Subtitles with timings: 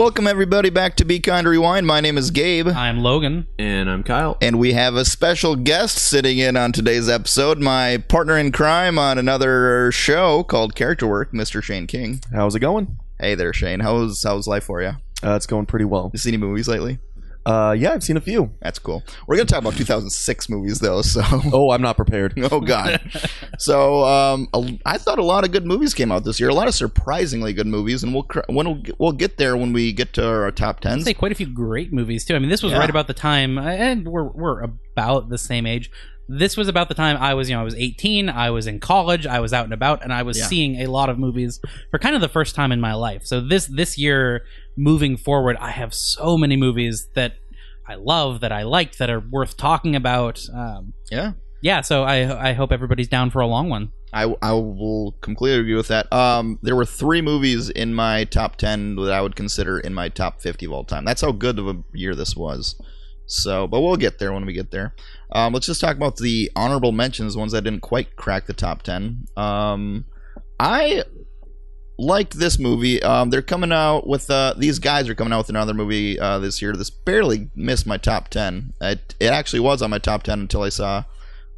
[0.00, 1.86] Welcome everybody back to Be Kind Rewind.
[1.86, 3.46] My name is Gabe, I'm Logan.
[3.58, 4.38] And I'm Kyle.
[4.40, 7.58] and we have a special guest sitting in on today's episode.
[7.58, 11.62] My partner in crime on another show called Character Work, Mr.
[11.62, 12.22] Shane King.
[12.32, 12.98] How's it going?
[13.20, 13.80] Hey there, Shane.
[13.80, 14.92] How's how's life for you?
[15.22, 16.10] Uh, it's going pretty well.
[16.14, 16.98] You seen any movies lately?
[17.46, 18.52] Uh, yeah, I've seen a few.
[18.60, 19.02] That's cool.
[19.26, 21.22] We're gonna talk about 2006 movies though, so
[21.52, 22.34] Oh, I'm not prepared.
[22.52, 23.00] oh god.
[23.58, 26.48] so um, a- I thought a lot of good movies came out this year.
[26.50, 29.56] A lot of surprisingly good movies, and we'll cr- when we'll, get- we'll get there
[29.56, 32.34] when we get to our top I'd say quite a few great movies too.
[32.34, 32.78] I mean, this was Yeah.
[32.78, 35.90] right about the time, and we're we're about the same age.
[36.38, 38.28] This was about the time I was, you know, I was 18.
[38.28, 39.26] I was in college.
[39.26, 40.46] I was out and about, and I was Yeah.
[40.46, 43.22] seeing a lot of movies for kind of the first time in my life.
[43.24, 44.44] So this this year,
[44.76, 47.34] moving forward, I have so many movies that
[47.88, 50.40] I love, that I liked, that are worth talking about.
[50.54, 51.32] Um, Yeah.
[51.62, 51.80] yeah.
[51.80, 53.90] So I I hope everybody's down for a long one.
[54.12, 56.12] I, I will completely agree with that.
[56.12, 60.08] Um, there were three movies in my top 10 that I would consider in my
[60.08, 61.04] top 50 of all time.
[61.04, 62.74] That's how good of a year this was.
[63.30, 64.94] So, but we'll get there when we get there.
[65.32, 68.82] Um, let's just talk about the honorable mentions, ones that didn't quite crack the top
[68.82, 69.26] 10.
[69.36, 70.04] Um,
[70.58, 71.04] I
[71.96, 73.00] liked this movie.
[73.02, 76.40] Um, they're coming out with uh, these guys are coming out with another movie uh,
[76.40, 76.72] this year.
[76.72, 78.74] This barely missed my top 10.
[78.80, 81.04] It, it actually was on my top 10 until I saw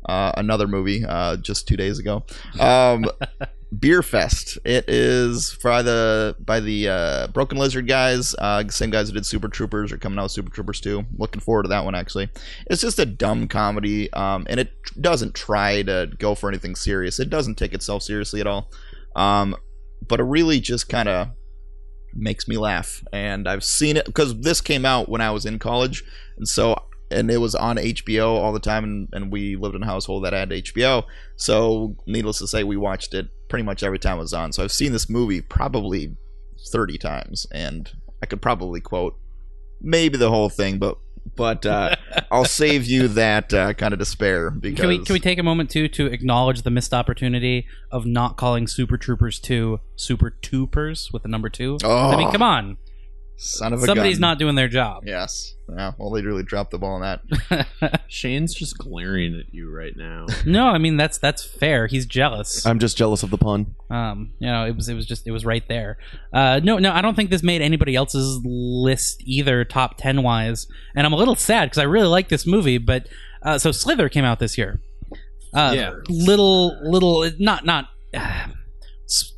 [0.06, 2.24] uh, another movie uh, just two days ago.
[2.60, 3.06] Um,
[3.74, 4.58] Beerfest.
[4.64, 9.24] It is by the by the uh, Broken Lizard guys, uh, same guys who did
[9.24, 11.04] Super Troopers are coming out with Super Troopers 2.
[11.16, 12.28] Looking forward to that one actually.
[12.66, 17.18] It's just a dumb comedy, um, and it doesn't try to go for anything serious.
[17.18, 18.70] It doesn't take itself seriously at all,
[19.16, 19.56] um,
[20.06, 21.28] but it really just kind of
[22.14, 23.02] makes me laugh.
[23.10, 26.04] And I've seen it because this came out when I was in college,
[26.36, 26.76] and so
[27.12, 30.24] and it was on HBO all the time, and, and we lived in a household
[30.24, 31.04] that had HBO.
[31.36, 34.50] So, needless to say, we watched it pretty much every time it was on.
[34.50, 36.16] So, I've seen this movie probably
[36.70, 37.90] 30 times, and
[38.22, 39.14] I could probably quote
[39.82, 40.96] maybe the whole thing, but
[41.36, 41.94] but uh,
[42.32, 45.42] I'll save you that uh, kind of despair because Can we can we take a
[45.42, 51.10] moment too to acknowledge the missed opportunity of not calling Super Troopers two Super Troopers
[51.12, 51.78] with the number two?
[51.84, 52.32] I mean, Oh.
[52.32, 52.76] come on,
[53.36, 54.20] son of a somebody's gun.
[54.20, 55.02] not doing their job.
[55.06, 55.54] Yes.
[55.68, 55.92] Yeah.
[55.98, 58.02] Well, they really dropped the ball on that.
[58.08, 60.26] Shane's just glaring at you right now.
[60.46, 61.86] no, I mean that's that's fair.
[61.86, 62.64] He's jealous.
[62.66, 63.74] I'm just jealous of the pun.
[63.90, 65.98] Um, you know, it was it was just it was right there.
[66.32, 70.66] Uh, no, no, I don't think this made anybody else's list either, top ten wise.
[70.94, 73.08] And I'm a little sad because I really like this movie, but
[73.42, 74.80] uh, so Slither came out this year.
[75.54, 75.92] Uh, Yeah.
[76.08, 78.46] little little not not uh,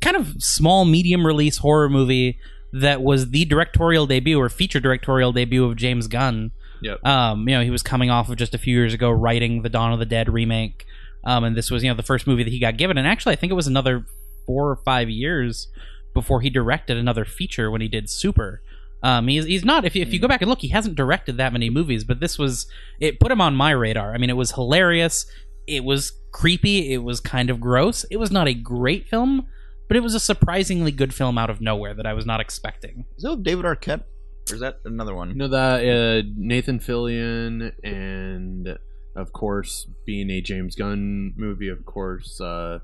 [0.01, 2.37] kind of small medium release horror movie
[2.73, 6.51] that was the directorial debut or feature directorial debut of James Gunn.
[6.81, 7.05] Yep.
[7.05, 9.69] Um, you know, he was coming off of just a few years ago writing the
[9.69, 10.85] Dawn of the Dead remake.
[11.23, 12.97] Um, and this was, you know, the first movie that he got given.
[12.97, 14.05] And actually, I think it was another
[14.45, 15.67] four or five years
[16.13, 18.61] before he directed another feature when he did Super.
[19.01, 21.37] Um, he's, he's not, if you, if you go back and look, he hasn't directed
[21.37, 22.67] that many movies, but this was,
[22.99, 24.13] it put him on my radar.
[24.13, 25.25] I mean, it was hilarious.
[25.67, 26.93] It was creepy.
[26.93, 28.03] It was kind of gross.
[28.11, 29.47] It was not a great film,
[29.87, 33.05] but it was a surprisingly good film out of nowhere that I was not expecting.
[33.17, 34.03] Is that David Arquette?
[34.49, 35.37] Or is that another one?
[35.37, 38.77] No, know that uh, Nathan Fillion and
[39.15, 42.79] of course being a James Gunn movie, of course uh,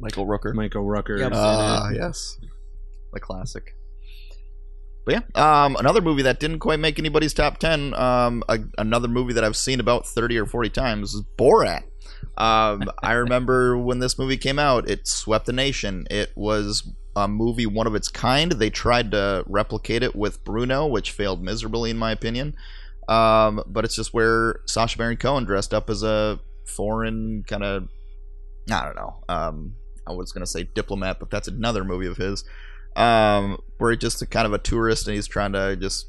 [0.00, 0.54] Michael Rooker.
[0.54, 1.18] Michael Rooker.
[1.18, 1.32] Yep.
[1.34, 2.38] Ah, yes.
[3.12, 3.74] The classic.
[5.04, 9.08] But yeah, um, another movie that didn't quite make anybody's top 10, um, a, another
[9.08, 11.82] movie that I've seen about 30 or 40 times is Borat.
[12.36, 16.06] Um, I remember when this movie came out, it swept the nation.
[16.10, 18.52] It was a movie one of its kind.
[18.52, 22.54] They tried to replicate it with Bruno, which failed miserably, in my opinion.
[23.08, 27.88] Um, but it's just where Sacha Baron Cohen dressed up as a foreign kind of,
[28.70, 29.24] I don't know.
[29.28, 29.74] Um,
[30.06, 32.44] I was gonna say diplomat, but that's another movie of his.
[32.96, 36.06] Um, where he's just a kind of a tourist and he's trying to just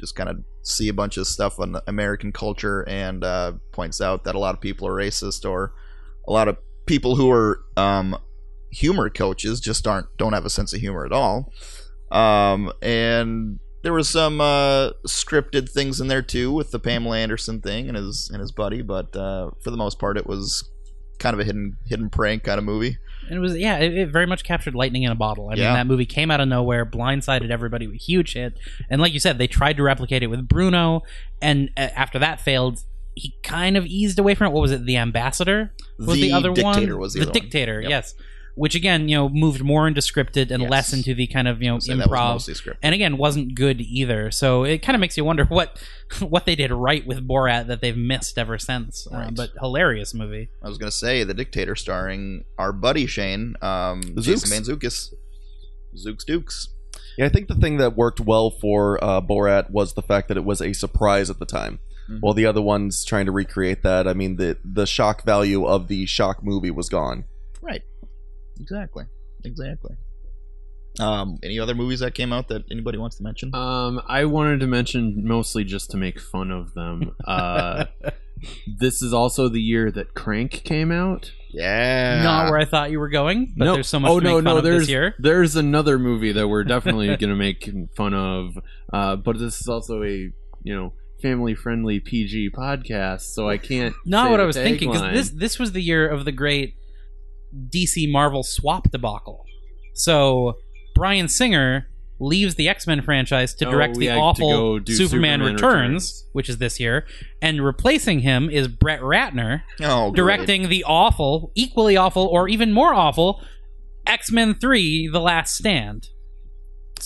[0.00, 4.24] just kind of see a bunch of stuff on American culture and uh, points out
[4.24, 5.72] that a lot of people are racist or
[6.26, 6.56] a lot of
[6.86, 8.16] people who are um,
[8.72, 11.52] humor coaches just aren't don't have a sense of humor at all.
[12.10, 17.60] Um, and there were some uh, scripted things in there too with the Pamela Anderson
[17.60, 20.68] thing and his and his buddy, but uh, for the most part, it was
[21.18, 22.98] kind of a hidden hidden prank kind of movie.
[23.30, 25.48] And it was yeah, it, it very much captured lightning in a bottle.
[25.50, 25.66] I Yeah.
[25.66, 28.58] mean, that movie came out of nowhere, blindsided everybody with a huge hit,
[28.90, 31.02] and like you said, they tried to replicate it with Bruno,
[31.40, 32.80] and uh, after that failed,
[33.14, 34.50] he kind of eased away from it.
[34.52, 34.84] What was it?
[34.84, 37.00] The Ambassador was the, The other Dictator one.
[37.00, 37.30] was the the.
[37.32, 37.90] Dictator, Yep.
[37.90, 38.14] yes.
[38.60, 40.70] Which again, you know, moved more into scripted and Yes.
[40.70, 42.32] less into the kind of you know So that was improv.
[42.34, 42.76] mostly scripted.
[42.82, 44.30] and again, wasn't good either.
[44.30, 45.78] So it kind of makes you wonder what
[46.20, 49.06] what they did right with Borat that they've missed ever since.
[49.10, 49.34] Uh, Right.
[49.34, 50.50] but hilarious movie.
[50.62, 55.14] I was gonna say the Dictator, starring our buddy Shane, um, The Jason Mantzoukas,
[55.96, 56.68] Zooks Dukes.
[57.16, 60.36] Yeah, I think the thing that worked well for uh, Borat was the fact that
[60.36, 61.78] it was a surprise at the time.
[62.10, 62.18] Mhm.
[62.20, 65.88] While the other ones trying to recreate that, I mean, the the shock value of
[65.88, 67.24] the shock movie was gone.
[68.60, 68.62] Right.
[68.62, 69.04] Exactly.
[69.44, 69.94] Exactly.
[70.98, 73.54] Um, any other movies that came out that anybody wants to mention?
[73.54, 77.14] Um, I wanted to mention mostly just to make fun of them.
[77.26, 77.84] Uh,
[78.66, 81.30] this is also the year that Crank came out.
[81.50, 82.22] yeah.
[82.22, 83.74] Not where I thought you were going, but No.
[83.74, 85.14] there's so much oh to no, make fun no, of there's this year.
[85.20, 88.58] there's another movie that we're definitely gonna make fun of.
[88.92, 90.32] Uh, but this is also a
[90.64, 90.92] you know
[91.22, 93.94] family friendly PG podcast, so I can't.
[94.04, 96.32] Not say what the I was thinking because this this was the year of the
[96.32, 96.74] great
[97.70, 99.44] DC Marvel swap debacle.
[99.94, 100.56] So
[100.94, 101.86] Bryan Singer
[102.22, 105.62] leaves the X Men franchise to Oh, direct the yeah, to awful Superman, Superman Returns,
[105.62, 106.24] Returns.
[106.32, 107.06] which is this year,
[107.40, 110.16] and replacing him is Brett Ratner Oh, great.
[110.16, 113.40] directing the awful, equally awful, or even more awful
[114.06, 116.08] X Men Three: The Last Stand.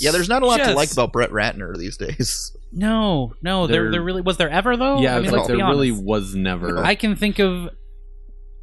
[0.01, 2.51] Yeah, there's not a lot to like about Brett Ratner these days.
[2.77, 5.01] No, no, there, There- there really was there ever though.
[5.01, 6.79] yeah, I mean, like there really was never.
[6.85, 7.69] I can think of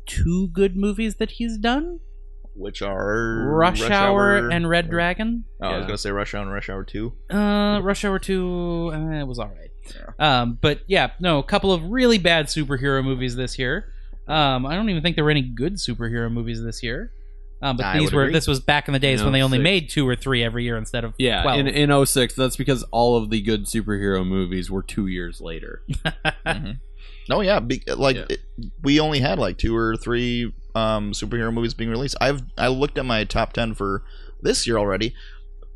[0.06, 2.00] two good movies that he's done:
[2.56, 5.46] Which are Rush, Hour and Red Dragon.
[5.62, 7.14] Oh, I was gonna say Rush Hour and Rush Hour Two.
[7.30, 9.70] Uh, Rush Hour Two, uh, it was all right.
[10.20, 13.92] Um, but yeah, no, a couple of really bad superhero movies this year.
[14.28, 17.12] Um, I don't even think there were any good superhero movies this year.
[17.64, 18.34] Um, but I these were agree.
[18.34, 20.64] this was back in the days No, when they only made two or three every
[20.64, 21.60] year instead of yeah, 12.
[21.60, 25.84] in in 06, that's because all of the good superhero movies were two years later.
[26.46, 26.80] Mhm.
[27.30, 28.26] Oh yeah, be, like Yeah.
[28.30, 28.40] It,
[28.84, 32.16] we only had like two or three um, superhero movies being released.
[32.22, 34.04] I've I looked at my top ten for
[34.42, 35.14] this year already.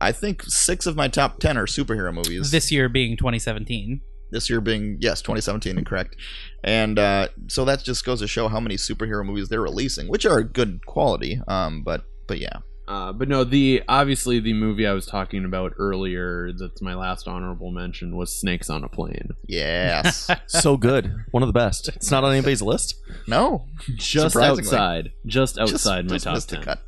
[0.01, 2.51] I think six of my top ten are superhero movies.
[2.51, 4.01] this year being 2017.
[4.31, 6.15] this year being yes 2017 incorrect
[6.63, 10.25] and uh, so that just goes to show how many superhero movies they're releasing which
[10.25, 12.57] are good quality um but but yeah
[12.88, 17.28] Uh, but no, the obviously the movie I was talking about earlier, that's my last
[17.28, 19.32] honorable mention, was Snakes on a Plane.
[19.48, 21.88] yes so good, one of the best.
[21.90, 22.96] It's not on anybody's list.
[23.28, 23.66] no
[23.96, 26.64] Just outside, just outside Just- my just top ten.
[26.64, 26.80] cut.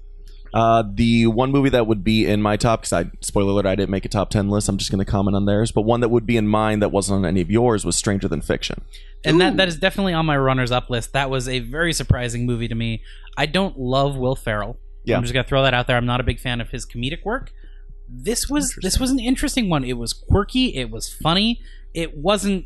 [0.53, 3.75] Uh, the one movie that would be in my top, because I spoiler alert, I
[3.75, 4.69] didn't make a top ten list.
[4.69, 5.71] I'm just going to comment on theirs.
[5.73, 8.27] But one that would be in mine that wasn't on any of yours was Stranger
[8.29, 8.81] Than Fiction.
[9.25, 11.11] And that, that is definitely on my runners up list.
[11.13, 13.03] That was a very surprising movie to me.
[13.35, 14.79] I don't love Will Ferrell.
[15.07, 15.17] Yeah.
[15.17, 15.95] I'm just gonna throw that out there.
[15.95, 17.51] I'm not a big fan of his comedic work.
[18.09, 19.83] This was this was an interesting one.
[19.83, 20.75] It was quirky.
[20.75, 21.61] It was funny.
[21.93, 22.65] It wasn't.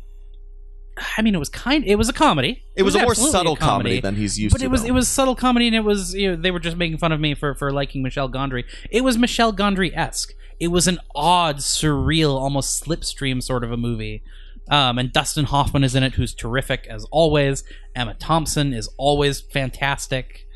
[1.16, 1.84] I mean, it was kind.
[1.86, 2.64] It was a comedy.
[2.76, 4.00] It was, a more absolutely subtle comedy.
[4.00, 4.66] than he's used but to.
[4.66, 4.88] it was though.
[4.88, 7.20] it was subtle comedy, and it was you know they were just making fun of
[7.20, 8.64] me for for liking Michel Gondry.
[8.90, 10.34] It was Michel Gondry esque.
[10.60, 14.22] It was an odd, surreal, almost slipstream sort of a movie.
[14.70, 17.64] Um, and Dustin Hoffman is in it, who's terrific as always.
[17.96, 20.46] Emma Thompson is always fantastic.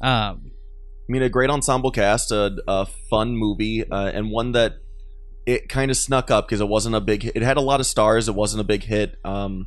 [0.00, 0.50] Um,
[1.06, 4.76] I mean, a great ensemble cast, a, a fun movie, uh, and one that
[5.46, 7.26] it kind of snuck up because it wasn't a big.
[7.26, 8.28] It had a lot of stars.
[8.28, 9.16] It wasn't a big hit.
[9.24, 9.66] Um,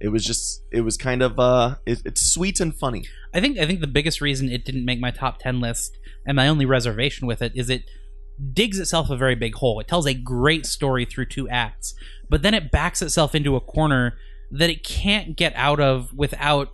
[0.00, 0.64] it was just.
[0.72, 1.38] It was kind of.
[1.38, 3.04] Uh, it, it's sweet and funny.
[3.32, 5.96] I think I think the biggest reason it didn't make my top ten list,
[6.26, 7.82] and my only reservation with it, is it
[8.52, 9.78] digs itself a very big hole.
[9.78, 11.94] It tells a great story through two acts,
[12.28, 14.16] but then it backs itself into a corner
[14.50, 16.70] that it can't get out of without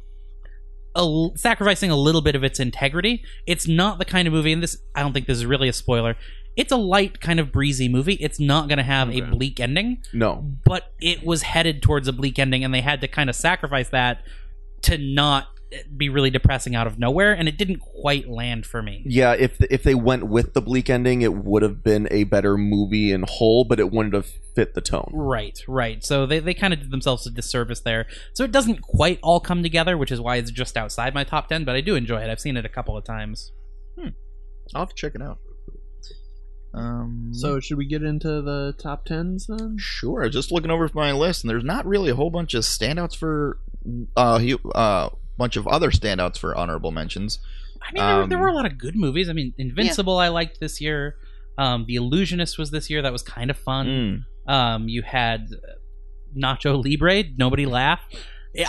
[0.98, 3.22] a sacrificing a little bit of its integrity.
[3.46, 5.72] It's not the kind of movie, and this I don't think this is really a
[5.72, 6.16] spoiler.
[6.56, 8.14] It's a light, kind of breezy movie.
[8.14, 12.12] It's not going to have a bleak ending No, but it was headed towards a
[12.12, 14.22] bleak ending and they had to kind of sacrifice that
[14.82, 15.46] to not
[15.96, 19.32] be really depressing out of nowhere and it didn't quite land for me yeah.
[19.38, 23.12] If if they went with the bleak ending, it would have been a better movie
[23.12, 25.10] in whole, but it wouldn't have fit the tone.
[25.12, 28.80] right right so they, they kind of did themselves a disservice there so it doesn't
[28.82, 31.80] quite all come together which is why it's just outside my top 10 but i
[31.80, 33.52] do enjoy it i've seen it a couple of times
[34.74, 35.38] i'll have to check it out
[36.74, 39.76] um So should we get into the top tens then?
[39.78, 40.28] Sure.
[40.28, 43.58] Just looking over my list, and there's not really a whole bunch of standouts for
[44.16, 47.38] uh, a uh, bunch of other standouts for honorable mentions.
[47.82, 50.18] i mean there, were- there Um, were a lot of good movies i mean invincible
[50.18, 51.16] i liked this year
[51.58, 54.52] um, the illusionist was this year that was kind of fun Mm.
[54.52, 55.48] Um, you had
[56.36, 57.24] Nacho Libre.
[57.36, 58.16] Nobody laughed.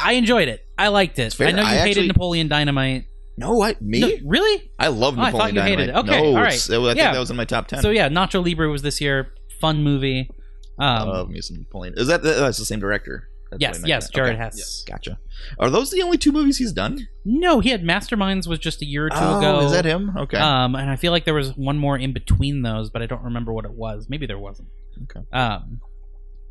[0.02, 0.66] I enjoyed it.
[0.78, 1.40] I liked it.
[1.40, 3.06] I know you I hated actually- Napoleon Dynamite.
[3.38, 4.00] No, what me?
[4.02, 4.72] No, really?
[4.78, 6.06] I love Oh, I Napoleon thought you hated Dynamite.
[6.10, 6.10] it.
[6.12, 7.14] Okay, no, all it's- I think Yeah.
[7.14, 7.82] that was in my top ten.
[7.82, 9.32] So yeah, Nacho Libre was this year.
[9.62, 10.30] Fun movie.
[10.78, 11.94] I Um, love me some Napoleon.
[11.98, 13.30] Is that that's the same director?
[13.50, 14.44] That's yes, yes, Jared Okay.
[14.44, 14.84] Hess.
[14.88, 15.20] Gotcha.
[15.58, 17.08] Are those the only two movies he's done?
[17.26, 19.60] No, he had Masterminds was just a year or two oh, ago.
[19.62, 20.16] is that him?
[20.16, 20.38] Okay.
[20.38, 23.24] Um, and I feel like there was one more in between those, but I don't
[23.24, 24.08] remember what it was.
[24.08, 24.70] Maybe there wasn't.
[25.04, 25.26] Okay.
[25.32, 25.82] Um,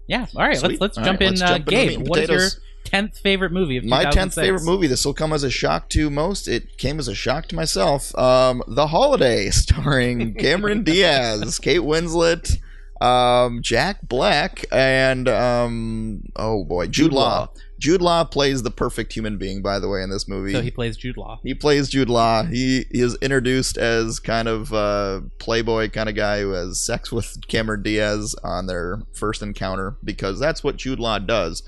[0.09, 0.27] yeah.
[0.35, 0.57] All right.
[0.57, 0.81] Sweet.
[0.81, 1.35] Let's let's All jump right, in.
[1.35, 4.05] let's uh, jump into the meat Gabe, what is your tenth favorite movie of my
[4.11, 4.87] tenth favorite movie.
[4.87, 6.49] This will come as a shock to most.
[6.49, 8.17] It came as a shock to myself.
[8.17, 12.59] Um, The Holiday, starring Cameron Diaz, Kate Winslet,
[13.01, 17.21] um, Jack Black and um, oh boy, Jude, Jude Law.
[17.41, 17.49] Law.
[17.79, 19.63] Jude Law plays the perfect human being.
[19.63, 21.39] By the way, in this movie, So he plays Jude Law.
[21.45, 22.43] he plays Jude Law.
[22.43, 27.13] He, he is introduced as kind of a playboy kind of guy who has sex
[27.13, 31.63] with Cameron Diaz on their first encounter because that's what Jude Law does.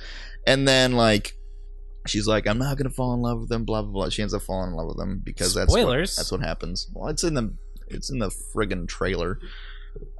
[0.46, 1.34] And then like
[2.06, 3.64] she's like, I'm not gonna fall in love with him.
[3.64, 4.08] Blah blah blah.
[4.08, 5.82] She ends up falling in love with him because that's what,
[6.16, 6.88] that's what happens.
[6.92, 7.54] Well, it's in the
[7.86, 9.38] it's in the friggin' trailer.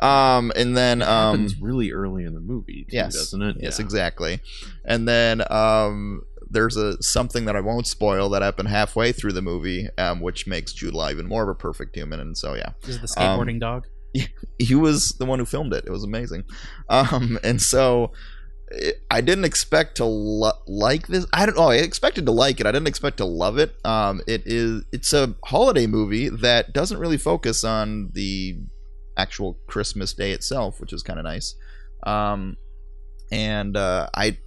[0.00, 3.56] Um, and then It um, happens really early in the movie, too, yes, doesn't it?
[3.60, 3.84] Yes, Yeah.
[3.84, 4.40] exactly.
[4.84, 9.42] And then um, there's a something that I won't spoil that happened halfway through the
[9.42, 12.18] movie, um, which makes Jude Law even more of a perfect human.
[12.20, 13.86] And so yeah, This is the Um, skateboarding dog.
[14.58, 15.84] he was the one who filmed it.
[15.86, 16.44] It was amazing.
[16.88, 18.12] Um, and so
[19.10, 21.26] I didn't expect to lo- like this.
[21.32, 21.58] I don't.
[21.58, 22.66] Oh, I expected to like it.
[22.66, 23.74] I didn't expect to love it.
[23.84, 24.82] Um, it is.
[24.92, 28.58] It's a holiday movie that doesn't really focus on the
[29.20, 31.54] actual Christmas day itself, which is kind of nice.
[32.04, 32.56] Um,
[33.30, 34.38] and uh, I,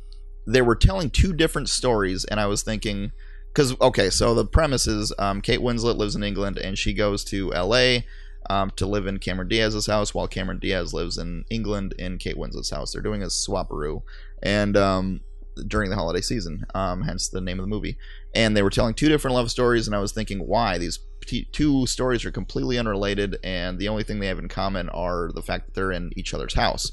[0.48, 3.12] they were telling two different stories, and I was thinking,
[3.48, 7.24] because okay, so the premise is um, Kate Winslet lives in England, and she goes
[7.26, 8.06] to L.A.
[8.50, 12.36] Um, to live in Cameron Diaz's house, while Cameron Diaz lives in England in Kate
[12.36, 12.92] Winslet's house.
[12.92, 14.02] They're doing a swaparoo,
[14.42, 15.22] and um,
[15.68, 17.98] during the holiday season, um, hence the name of the movie.
[18.36, 21.86] And they were telling two different love stories, and I was thinking, why these two
[21.86, 25.66] stories are completely unrelated, and the only thing they have in common are the fact
[25.66, 26.92] that they're in each other's house.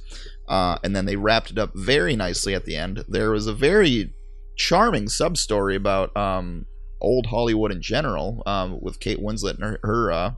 [0.49, 3.05] Uh, and then they wrapped it up very nicely at the end.
[3.09, 4.13] There was a very
[4.57, 6.67] charming sub story about um,
[7.01, 10.35] old Hollywood in general, um, with Kate Winslet and her, her uh,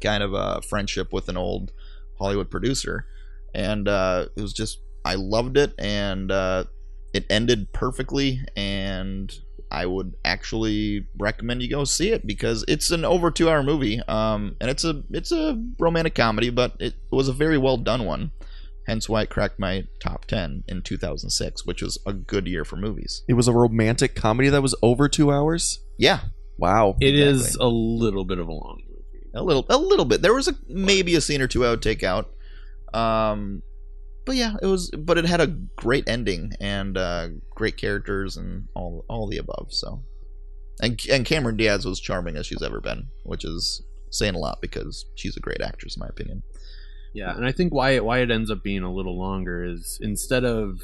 [0.00, 1.72] kind of a friendship with an old
[2.18, 3.06] Hollywood producer,
[3.54, 6.64] and uh, it was just I loved it, and uh,
[7.12, 9.32] it ended perfectly, and
[9.70, 14.00] I would actually recommend you go see it because it's an over two hour movie,
[14.06, 18.04] um, and it's a it's a romantic comedy, but it was a very well done
[18.04, 18.30] one.
[18.86, 22.76] Hence why it cracked my top ten in 2006, which was a good year for
[22.76, 23.22] movies.
[23.26, 25.80] It was a romantic comedy that was over two hours.
[25.98, 26.20] Yeah,
[26.58, 26.96] Wow.
[27.00, 27.66] It is Exactly.
[27.66, 29.26] a little bit of a long movie.
[29.34, 30.22] a little a little bit.
[30.22, 32.30] There was a maybe a scene or two I would take out.
[32.92, 33.62] Um
[34.24, 38.68] but yeah, it was but it had a great ending and uh great characters and
[38.74, 40.02] all all the above, so
[40.80, 44.58] and and Cameron Diaz was charming as she's ever been, which is saying a lot
[44.60, 46.42] because she's a great actress in my opinion.
[47.14, 49.98] Yeah, and I think why it why it ends up being a little longer is
[50.00, 50.80] instead of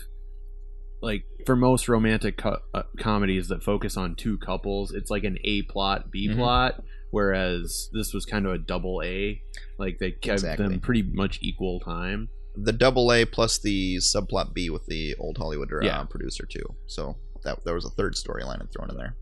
[1.03, 5.39] like for most romantic co- uh, comedies that focus on two couples, it's like an
[5.45, 6.37] A plot, B Mhm.
[6.37, 9.43] plot, whereas this was kind of a double A.
[9.79, 10.69] Like they kept Exactly.
[10.69, 12.29] them pretty much equal time.
[12.57, 16.05] The double A plus the subplot B with the old Hollywood uh, Yeah.
[16.05, 16.65] producer too.
[16.87, 19.17] So that there was a third storyline thrown in there.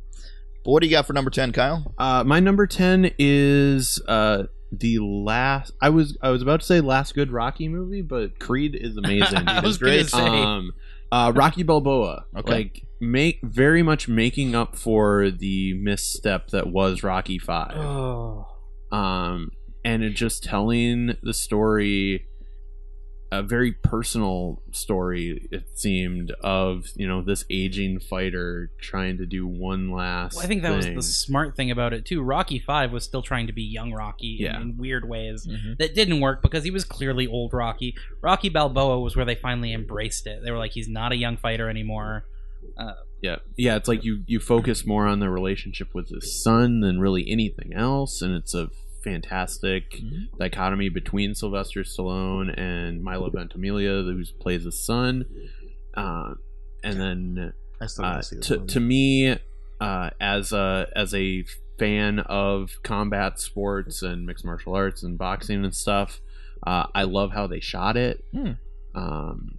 [0.65, 1.95] But what do you got for number 10, Kyle?
[1.99, 5.73] Uh, my number ten is uh, the last.
[5.81, 9.47] I was I was about to say last good Rocky movie, but Creed is amazing.
[9.49, 10.11] I was great.
[10.11, 10.43] gonna say.
[10.43, 10.73] um,
[11.13, 12.25] uh, Rocky Balboa.
[12.37, 12.51] Okay.
[12.53, 17.77] Like make very much making up for the misstep that was Rocky Five.
[17.77, 18.47] oh.
[18.91, 19.53] Um,
[19.85, 22.27] and it just telling the story,
[23.31, 25.47] a very personal story.
[25.51, 30.37] It seemed of you know this aging fighter trying to do one last.
[30.37, 32.23] Well, I think that was the smart thing about it too.
[32.23, 34.57] Rocky Five was still trying to be young Rocky Yeah.
[34.57, 35.75] in, in weird ways Mm-hmm.
[35.79, 37.95] that didn't work because he was clearly old Rocky.
[38.23, 40.43] Rocky Balboa was where they finally embraced it.
[40.45, 42.25] They were like, he's not a young fighter anymore.
[43.21, 43.77] Yeah, yeah.
[43.77, 47.73] It's like you you focus more on the relationship with his son than really anything
[47.75, 48.71] else, and it's a
[49.13, 50.39] fantastic Mhm.
[50.39, 55.25] dichotomy between Sylvester Stallone and Milo Ventimiglia, who plays his son.
[55.95, 56.35] Uh,
[56.85, 59.37] and then uh, to to me,
[59.81, 61.45] uh, as a as a
[61.79, 66.21] fan of combat sports and mixed martial arts and boxing and stuff,
[66.67, 68.25] uh, I love how they shot it.
[68.33, 68.53] Hmm.
[68.95, 69.59] Um,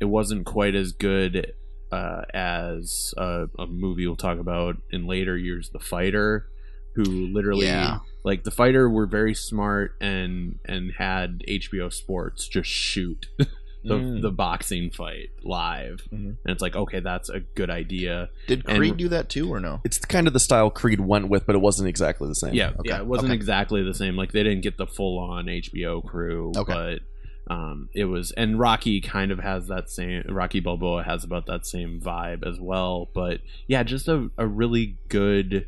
[0.00, 1.52] it wasn't quite as good
[1.92, 6.48] uh, as uh, a movie we'll talk about in later years, The Fighter,
[6.94, 7.98] who literally Yeah.
[8.24, 13.26] like the fighter were very smart and and had HBO Sports just shoot
[13.84, 14.22] the Mm.
[14.22, 16.36] the boxing fight live, Mhm.
[16.44, 18.28] and it's like okay, that's a good idea.
[18.46, 19.80] Did and- Creed do that too, or no?
[19.84, 22.54] It's kind of the style Creed went with, but it wasn't exactly the same.
[22.54, 23.34] Yeah, Okay, yeah, it wasn't okay.
[23.36, 24.14] exactly the same.
[24.16, 26.72] Like they didn't get the full on HBO crew, Okay.
[26.72, 28.30] but um, it was.
[28.30, 30.22] And Rocky kind of has that same.
[30.28, 33.10] Rocky Balboa has about that same vibe as well.
[33.12, 35.66] But yeah, just a, a really good,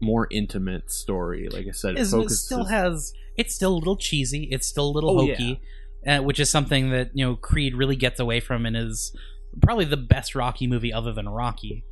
[0.00, 1.48] more intimate story.
[1.50, 4.92] Like I said, it it still has it's still a little cheesy it's still a
[4.92, 5.60] little Oh, hokey
[6.06, 9.14] uh, which is something that you know creed really gets away from and is
[9.62, 11.84] probably the best rocky movie other than rocky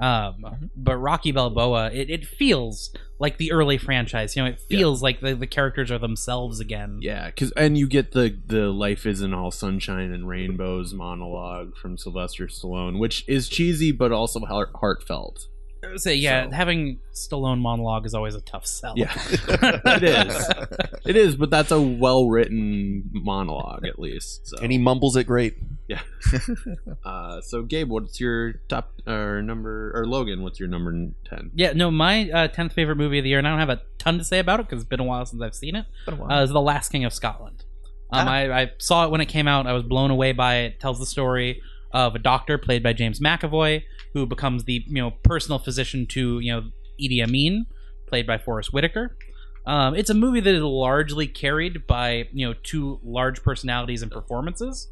[0.00, 2.90] Um, but Rocky Balboa, it, it feels
[3.20, 4.34] like the early franchise.
[4.34, 6.98] You know, it feels like the, the characters are themselves again.
[7.00, 11.96] Yeah, because and you get the the life isn't all sunshine and rainbows monologue from
[11.96, 15.46] Sylvester Stallone, which is cheesy but also heart- heartfelt.
[15.96, 18.94] So yeah, So- having Stallone monologue is always a tough sell.
[18.96, 20.48] Yeah, it is.
[21.06, 24.46] It is, but that's a well written monologue at least.
[24.48, 24.56] So.
[24.62, 25.56] and he mumbles it great.
[25.88, 26.00] Yeah.
[27.04, 30.42] uh, so Gabe, what's your top or number or Logan?
[30.42, 30.92] What's your number
[31.28, 31.50] ten?
[31.54, 33.82] Yeah, no, my uh, tenth favorite movie of the year, and I don't have a
[33.98, 35.86] ton to say about it because it's been a while since I've seen it.
[36.08, 37.64] Uh, is The Last King of Scotland.
[38.10, 38.30] Um, Ah.
[38.30, 39.66] I, I saw it when it came out.
[39.66, 40.64] I was blown away by it.
[40.74, 40.80] it.
[40.80, 41.60] Tells the story
[41.94, 46.40] of a doctor played by James McAvoy who becomes the you know personal physician to
[46.40, 46.64] you know
[47.00, 47.66] Idi Amin,
[48.06, 49.16] played by Forest Whitaker.
[49.66, 54.10] Um, it's a movie that is largely carried by you know two large personalities and
[54.12, 54.88] performances.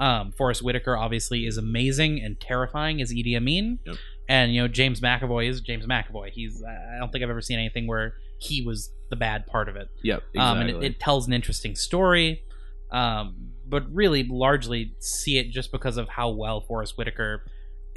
[0.00, 3.96] Um, Forest Whitaker obviously is amazing and terrifying as Idi Amin, Yep.
[4.28, 6.30] and you know James McAvoy is James McAvoy.
[6.30, 9.76] He's I don't think I've ever seen anything where he was the bad part of
[9.76, 9.88] it.
[10.02, 10.40] Yep, exactly.
[10.40, 12.42] Um, and it, it tells an interesting story,
[12.90, 17.42] um, but really largely see it just because of how well Forest Whitaker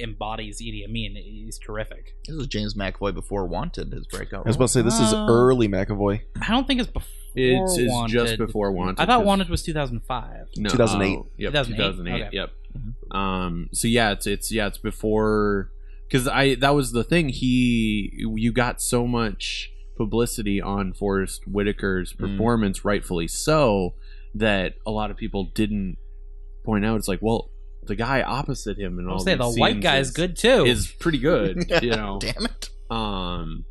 [0.00, 1.14] embodies Idi Amin.
[1.16, 2.14] He's terrific.
[2.26, 4.46] This is James McAvoy before Wanted, his breakout.
[4.46, 6.22] I was about to say this is Uh, early McAvoy.
[6.40, 8.12] I don't think it's before it's, it's Wanted.
[8.12, 8.98] just before Wanted.
[8.98, 10.48] I thought 'cause- Wanted was 2005.
[10.56, 11.18] No, 2008.
[11.18, 11.76] oh, yep, 2008?
[11.76, 12.26] 2008.
[12.26, 12.36] Okay.
[12.36, 12.50] Yep.
[13.10, 13.68] Um.
[13.72, 15.70] So yeah, it's it's yeah, it's before
[16.08, 17.28] because I that was the thing.
[17.28, 22.18] He you got so much publicity on Forest Whitaker's Mm.
[22.18, 23.94] performance, rightfully so,
[24.34, 25.96] that a lot of people didn't
[26.64, 26.96] point out.
[26.96, 27.50] It's like, well,
[27.84, 30.36] the guy opposite him and all I'll say the white scenes guy is is good
[30.36, 30.64] too.
[30.66, 32.18] Is pretty good, you know.
[32.20, 32.68] Damn it.
[32.90, 33.64] Um,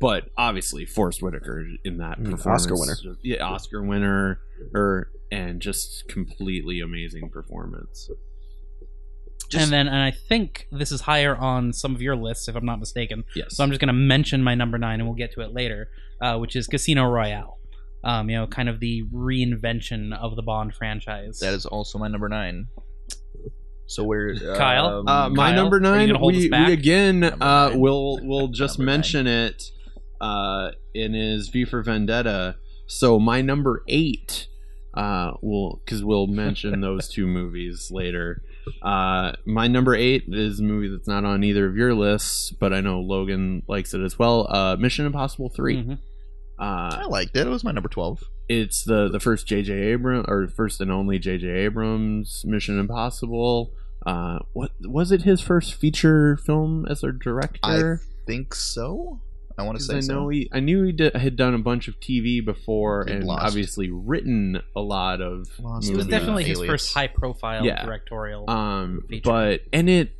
[0.00, 3.16] but obviously Forest Whitaker in that Mm, performance, Oscar winner.
[3.22, 4.40] yeah, Oscar winner,
[4.74, 8.08] or and just completely amazing performance.
[9.48, 12.54] Just- and then, and I think this is higher on some of your lists, if
[12.54, 13.24] I'm not mistaken.
[13.34, 15.52] Yes, So I'm just going to mention my number nine, and we'll get to it
[15.52, 15.88] later,
[16.20, 17.58] uh, which is Casino Royale.
[18.02, 21.38] Um, you know, kind of the reinvention of the Bond franchise.
[21.40, 22.66] That is also my number nine.
[23.86, 25.00] So we're Kyle?
[25.00, 26.20] um, uh, my Kyle, number nine.
[26.20, 28.98] We, we again uh, will will just Number nine.
[28.98, 29.62] mention it
[30.20, 32.56] uh, in his V for Vendetta.
[32.86, 34.46] So my number eight
[34.94, 38.42] uh, will because we'll mention those two movies later.
[38.82, 42.72] Uh, my number eight is a movie that's not on either of your lists, but
[42.72, 44.46] I know Logan likes it as well.
[44.54, 45.98] Uh, Mission Impossible 3
[46.60, 46.92] Mhm.
[46.98, 47.46] I Uh, liked it.
[47.46, 48.22] It was my number twelve.
[48.48, 49.72] it's the the first J.J.
[49.72, 51.46] Abrams or first and only J.J.
[51.48, 53.72] Abrams Mission Impossible.
[54.04, 55.22] Uh, what was it?
[55.22, 58.00] His first feature film as a director?
[58.02, 59.20] I think so.
[59.58, 60.14] I want to 'Cause say I so.
[60.14, 63.24] know he, I knew he did, had done a bunch of TV before, Did and
[63.24, 63.44] Lost.
[63.44, 65.48] obviously written a lot of.
[65.60, 66.06] Lost It was and, movies.
[66.08, 66.70] definitely his Alias.
[66.72, 67.84] first high-profile Yeah.
[67.84, 68.48] directorial.
[68.48, 69.20] Um, feature.
[69.24, 70.12] but and it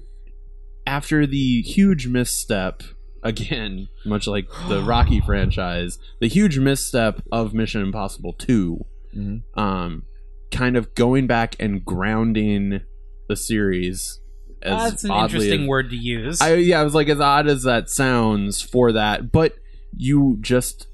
[0.86, 2.82] after the huge misstep
[3.22, 8.84] again, much like the Rocky franchise, the huge misstep of Mission Impossible 2
[9.16, 9.42] Mhm.
[9.54, 10.04] um,
[10.52, 12.80] kind of going back and grounding
[13.28, 14.20] the series.
[14.62, 16.40] As That's an interesting as- word to use.
[16.40, 19.54] I yeah, I was like as odd as that sounds for that, but
[19.96, 20.86] you just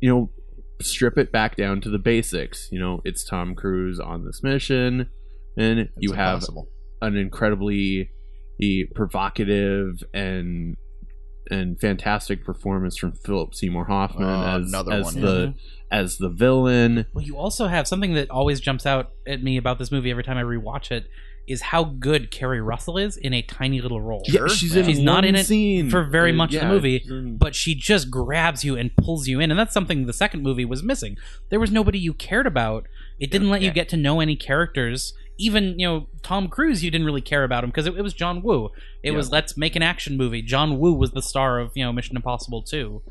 [0.00, 0.30] you know
[0.82, 2.68] strip it back down to the basics.
[2.72, 5.08] You know, it's Tom Cruise on this mission,
[5.56, 6.68] and It's you have impossible.
[7.00, 8.10] an incredibly
[8.60, 10.76] eh, provocative and
[11.50, 15.54] and fantastic performance from Philip Seymour Hoffman Uh, as another as one, the
[15.90, 17.06] as the villain.
[17.12, 20.24] Well, you also have something that always jumps out at me about this movie every
[20.24, 21.06] time I rewatch it
[21.46, 24.22] is how good Keri Russell is in a tiny little role.
[24.26, 24.80] Sure, she's yeah.
[24.80, 27.54] in She's not in it scene for very Uh, much of the movie, in- But
[27.54, 30.82] she just grabs you and pulls you in, and that's something the second movie was
[30.82, 31.18] missing.
[31.50, 32.86] There was nobody you cared about.
[33.20, 33.74] It didn't let you Yeah.
[33.74, 35.12] get to know any characters.
[35.38, 38.14] Even you know Tom Cruise, you didn't really care about him because it, it was
[38.14, 38.70] John Woo.
[39.02, 39.16] It Yeah.
[39.16, 40.42] was let's make an action movie.
[40.42, 43.02] John Woo was the star of you know Mission Impossible two,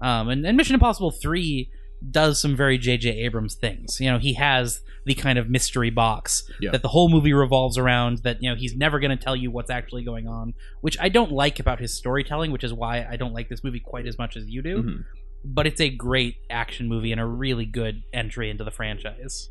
[0.00, 1.70] um, and, and Mission Impossible three
[2.10, 3.10] does some very J.J.
[3.10, 4.00] Abrams things.
[4.00, 6.70] You know he has the kind of mystery box Yeah.
[6.72, 8.18] that the whole movie revolves around.
[8.18, 11.08] That you know he's never going to tell you what's actually going on, which I
[11.08, 12.50] don't like about his storytelling.
[12.50, 15.04] Which is why I don't like this movie quite as much as you do Mhm.
[15.44, 19.48] but it's a great action movie and a really good entry into the franchise.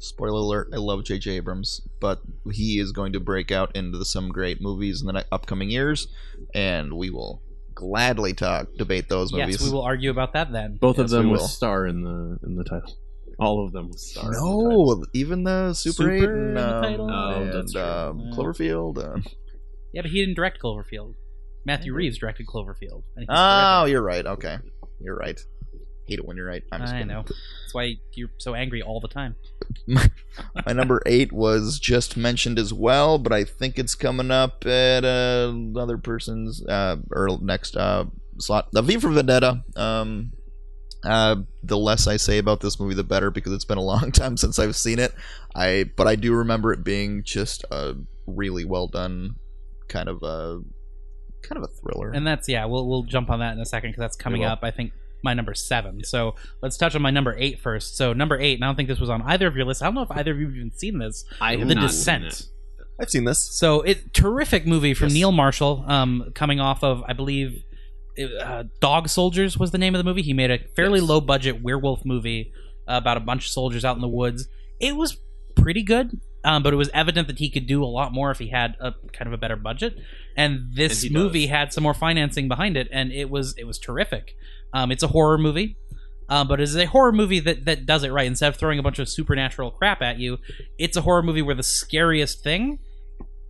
[0.00, 1.32] Spoiler alert: I love J.J.
[1.32, 2.20] Abrams, but
[2.52, 6.08] he is going to break out into some great movies in the upcoming years,
[6.54, 7.42] and we will
[7.74, 9.60] gladly talk, debate those movies.
[9.60, 10.78] Yes, we will argue about that then.
[10.80, 11.48] Both of them with will.
[11.48, 12.96] star in the in the title.
[13.38, 14.24] All of them with star.
[14.24, 14.96] in the title.
[14.96, 17.10] No, even the Super, Super 8 and, um.
[17.10, 18.36] Oh, and, that's um, Yeah.
[18.36, 18.98] Cloverfield.
[18.98, 19.20] Uh,
[19.92, 21.14] Yeah, but he didn't direct Cloverfield.
[21.64, 23.02] Matthew Reeves directed Cloverfield.
[23.28, 24.24] oh, you're right.
[24.24, 24.56] Okay,
[25.00, 25.38] you're right.
[26.10, 26.62] Hate it when you're right.
[26.72, 27.08] I'm just I kidding.
[27.08, 27.22] know.
[27.22, 29.36] That's why you're so angry all the time.
[29.86, 35.04] My number eight was just mentioned as well, but I think it's coming up at
[35.04, 38.06] uh, another person's uh, or next uh,
[38.38, 38.68] slot.
[38.72, 39.62] The V for Vendetta.
[39.76, 40.32] Um,
[41.04, 44.12] uh, the less I say about this movie, the better, because it's been a long
[44.12, 45.14] time since I've seen it.
[45.54, 47.94] I but I do remember it being just a
[48.26, 49.36] really well done
[49.88, 50.60] kind of a
[51.42, 52.10] kind of a thriller.
[52.10, 52.64] And that's yeah.
[52.66, 54.60] We'll we'll jump on that in a second because that's coming up.
[54.62, 54.92] I think
[55.22, 56.02] my number seven.
[56.04, 57.96] So let's touch on my number eight first.
[57.96, 59.82] So number eight, and I don't think this was on either of your lists.
[59.82, 61.24] I don't know if either of you have even seen this.
[61.40, 62.32] I have The not Descent.
[62.32, 62.46] seen it.
[63.00, 63.38] I've seen this.
[63.38, 65.14] So it terrific movie from Yes.
[65.14, 67.64] Neil Marshall, um, coming off of I believe
[68.42, 70.22] uh, Dog Soldiers was the name of the movie.
[70.22, 71.08] He made a fairly Yes.
[71.08, 72.52] low budget werewolf movie
[72.86, 74.48] about a bunch of soldiers out in the woods.
[74.80, 75.16] It was
[75.54, 78.38] pretty good, um, but it was evident that he could do a lot more if
[78.38, 79.96] he had a kind of a better budget.
[80.36, 81.50] And this And movie does.
[81.50, 84.34] had some more financing behind it, and it was it was terrific.
[84.72, 85.76] Um, it's a horror movie.
[86.28, 88.26] Um, but it's a horror movie that, that does it right.
[88.26, 90.38] Instead of throwing a bunch of supernatural crap at you,
[90.78, 92.78] it's a horror movie where the scariest thing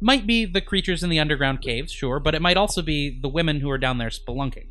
[0.00, 3.28] might be the creatures in the underground caves, sure, but it might also be the
[3.28, 4.68] women who are down there spelunking.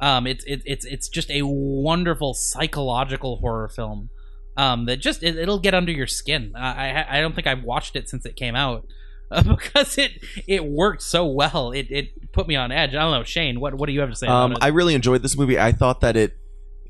[0.00, 4.10] Um, it's it, it's it's just a wonderful psychological horror film
[4.56, 6.52] um, that just it, it'll get under your skin.
[6.56, 8.86] I, I I don't think I've watched it since it came out
[9.46, 10.12] because it
[10.46, 11.72] it worked so well.
[11.72, 12.90] It it put me on edge.
[12.90, 13.60] I don't know, Shane.
[13.60, 15.58] What what do you have to say Um, I really enjoyed this movie.
[15.58, 16.36] I thought that it.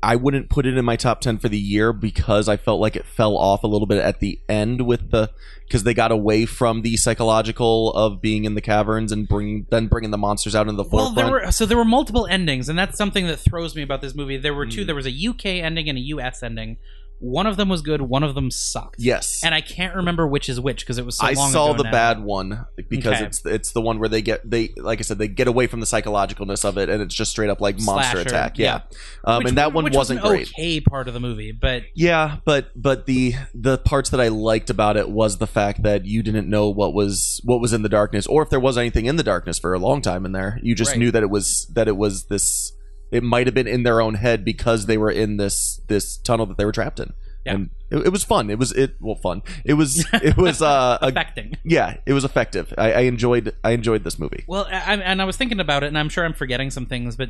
[0.01, 2.95] I wouldn't put it in my top ten for the year because I felt like
[2.95, 5.29] it fell off a little bit at the end with the
[5.67, 9.87] because they got away from the psychological of being in the caverns and bringing then
[9.87, 11.15] bringing the monsters out in the well, forefront.
[11.15, 14.15] there were so there were multiple endings, and that's something that throws me about this
[14.15, 14.37] movie.
[14.37, 14.83] There were two.
[14.83, 14.85] Mm.
[14.85, 16.77] There was a UK ending and a US ending.
[17.19, 18.01] One of them was good.
[18.01, 18.95] One of them sucked.
[18.99, 21.65] yes, and I can't remember which is which because it was so I long saw
[21.71, 21.91] ago the now.
[21.91, 23.25] bad one because Okay.
[23.25, 25.79] it's it's the one where they get they like I said they get away from
[25.81, 28.57] the psychologicalness of it and it's just straight up like monster Slasher, attack.
[28.57, 28.81] yeah.
[29.25, 30.47] Um, Which- and that one which wasn't was an great.
[30.49, 34.69] Okay, part of the movie, but Yeah, but but the the parts that I liked
[34.69, 37.89] about it was the fact that you didn't know what was what was in the
[37.89, 40.57] darkness, or if there was anything in the darkness for a long time in there.
[40.63, 40.99] You just Right.
[40.99, 42.71] knew that it was that it was this.
[43.11, 46.45] It might have been in their own head because they were in this this tunnel
[46.47, 47.13] that they were trapped in,
[47.45, 47.53] Yeah.
[47.55, 48.49] and it, it was fun.
[48.49, 49.41] It was it well fun.
[49.65, 51.57] It was it was uh a, affecting.
[51.63, 52.73] yeah, it was effective.
[52.77, 54.43] I, I enjoyed I enjoyed this movie.
[54.47, 57.15] Well, I, and I was thinking about it, and I'm sure I'm forgetting some things,
[57.15, 57.29] but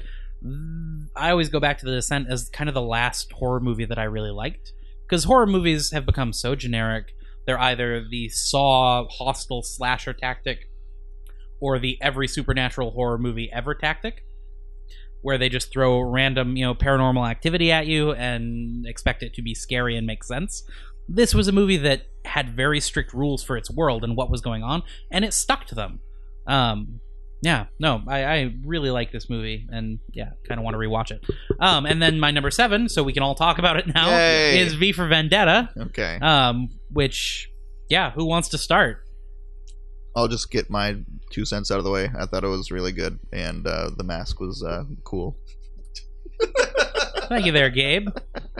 [1.15, 3.97] I always go back to The Descent as kind of the last horror movie that
[3.99, 4.73] I really liked
[5.07, 7.13] because horror movies have become so generic.
[7.45, 10.69] They're either the Saw Hostel slasher tactic
[11.59, 14.23] or the every supernatural horror movie ever tactic,
[15.21, 19.41] where they just throw random, you know, paranormal activity at you and expect it to
[19.41, 20.63] be scary and make sense.
[21.07, 24.41] This was a movie that had very strict rules for its world and what was
[24.41, 25.99] going on, and it stuck to them.
[26.47, 26.99] Um,
[27.41, 31.09] yeah, no, I, I really like this movie, and yeah, kind of want to rewatch
[31.11, 31.23] it.
[31.59, 34.59] Um, and then my number seven, so we can all talk about it now, Yay.
[34.59, 35.69] is V for Vendetta.
[35.77, 37.49] okay, Um, which,
[37.89, 39.03] yeah, who wants to start?
[40.15, 40.97] I'll just get my
[41.31, 42.09] two cents out of the way.
[42.17, 45.37] I thought it was really good, and uh, the mask was uh, cool.
[47.27, 48.09] Thank you, there, Gabe.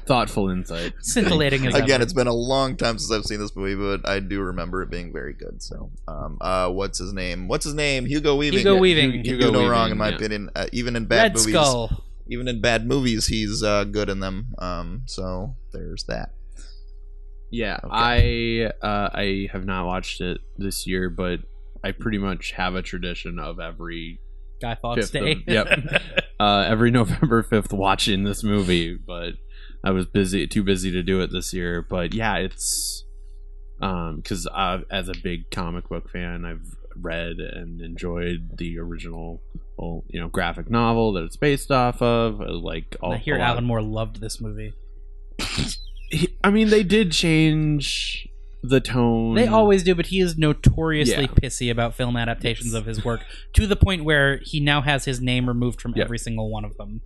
[0.05, 0.93] Thoughtful insight.
[1.01, 2.03] Scintillating as Again, ever.
[2.03, 4.91] it's been a long time since I've seen this movie, but I do remember it
[4.91, 5.62] being very good.
[5.62, 7.47] So, um, uh, what's his name?
[7.47, 8.05] What's his name?
[8.05, 8.59] Hugo Weaving.
[8.59, 9.05] Hugo Yeah, Weaving.
[9.13, 10.15] You can Hugo do no Weaving, wrong, in my yeah.
[10.15, 10.49] opinion.
[10.55, 12.03] Uh, even in bad Red movies, Skull.
[12.27, 14.53] even in bad movies, he's uh, good in them.
[14.59, 16.29] Um, so there's that.
[17.51, 18.71] Yeah, Okay.
[18.81, 21.39] I uh, I have not watched it this year, but
[21.83, 24.19] I pretty much have a tradition of every
[24.62, 25.53] Guy Fawkes Fifth of- Day.
[25.53, 25.67] yep.
[26.39, 29.33] uh, every November fifth watching this movie, but
[29.83, 31.81] I was busy, too busy to do it this year.
[31.81, 33.03] But yeah, it's
[33.81, 34.47] um because
[34.91, 39.41] as a big comic book fan, I've read and enjoyed the original,
[39.77, 42.39] well, you know, graphic novel that it's based off of.
[42.41, 44.73] Like, all, I hear Alan Moore loved this movie.
[46.10, 48.28] He- I mean, they did change
[48.62, 49.36] the tone.
[49.36, 51.28] They always do, but he is notoriously Yeah.
[51.28, 53.22] pissy about film adaptations of his work
[53.54, 56.76] to the point where he now has his name removed from every single one of
[56.78, 57.02] them.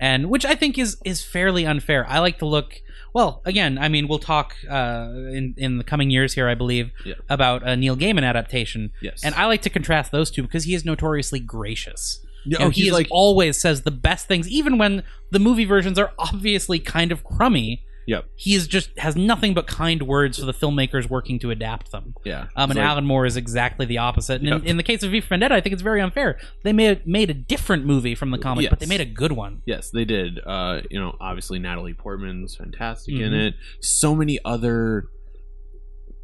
[0.00, 2.06] And which I think is is fairly unfair.
[2.08, 2.80] I like to look
[3.14, 3.42] well.
[3.44, 7.14] Again, I mean, we'll talk uh, in in the coming years here, I believe, Yeah.
[7.28, 8.90] about a Neil Gaiman adaptation.
[9.02, 12.24] yes, And I like to contrast those two because he is notoriously gracious.
[12.46, 15.64] Yeah, oh, he he's is like always says the best things, even when the movie
[15.64, 17.82] versions are obviously kind of crummy.
[18.08, 18.24] Yep.
[18.36, 22.14] He is just has nothing but kind words for the filmmakers working to adapt them.
[22.24, 22.46] yeah.
[22.56, 24.40] Um, and like- Alan Moore is exactly the opposite.
[24.40, 24.60] And Yep.
[24.62, 26.38] in, in the case of V for Vendetta, I think it's very unfair.
[26.64, 29.60] They made made a different movie from the comic, but they made a good one.
[29.66, 30.40] Yes, they did.
[30.44, 33.48] Uh, you know, obviously Natalie Portman's fantastic in Mhm.
[33.48, 33.54] it.
[33.80, 35.04] So many other.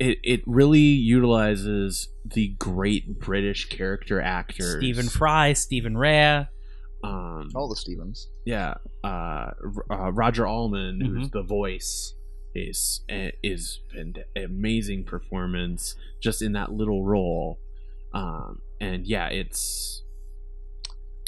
[0.01, 4.77] It it really utilizes the great British character actors.
[4.79, 6.47] Stephen Fry, Stephen Rea.
[7.05, 8.29] Um, All the Stevens.
[8.45, 9.51] yeah, uh,
[9.90, 11.38] uh, Roger Allam, who's Mm-hmm.
[11.38, 12.14] the voice,
[12.55, 13.03] is
[13.43, 17.59] is an amazing performance just in that little role.
[18.12, 20.03] Um, and yeah, it's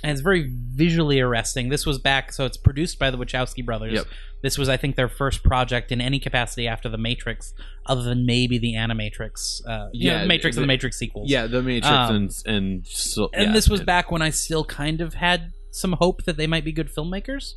[0.02, 1.68] and it's very visually arresting.
[1.68, 3.94] This was back, so it's produced by the Wachowski brothers.
[3.94, 4.06] Yep.
[4.42, 7.54] This was, I think, their first project in any capacity after The Matrix,
[7.86, 9.62] other than maybe the Animatrix.
[9.66, 11.30] Uh, yeah, Yeah, the Matrix the- and the Matrix sequels.
[11.30, 14.30] yeah, the Matrix Um, and and so, and yeah, this was and- back when I
[14.30, 17.54] still kind of had some hope that they might be good filmmakers.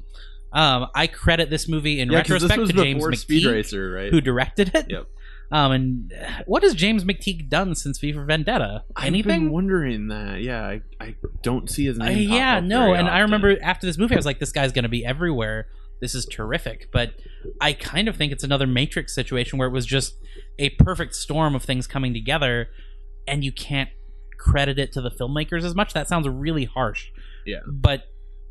[0.52, 4.12] Um, I credit this movie in Yeah, retrospect to James McTeigue, Racer, right?
[4.12, 4.88] who directed it.
[4.90, 5.08] Yep.
[5.52, 8.84] Um, and uh, what has James McTeigue done since V for Vendetta?
[8.96, 9.46] I've Anything?
[9.46, 10.42] been wondering that.
[10.42, 12.30] Yeah, I, I don't see his Uh, name.
[12.30, 14.84] pop yeah, no, and I remember after this movie, I was like, this guy's going
[14.84, 15.68] to be everywhere.
[16.02, 16.90] This is terrific.
[16.92, 17.14] But
[17.60, 20.16] I kind of think it's another Matrix situation where it was just
[20.60, 22.70] a perfect storm of things coming together,
[23.28, 23.90] and you can't
[24.38, 25.94] credit it to the filmmakers as much.
[25.94, 27.10] That sounds really harsh.
[27.50, 27.60] Yeah.
[27.68, 28.04] But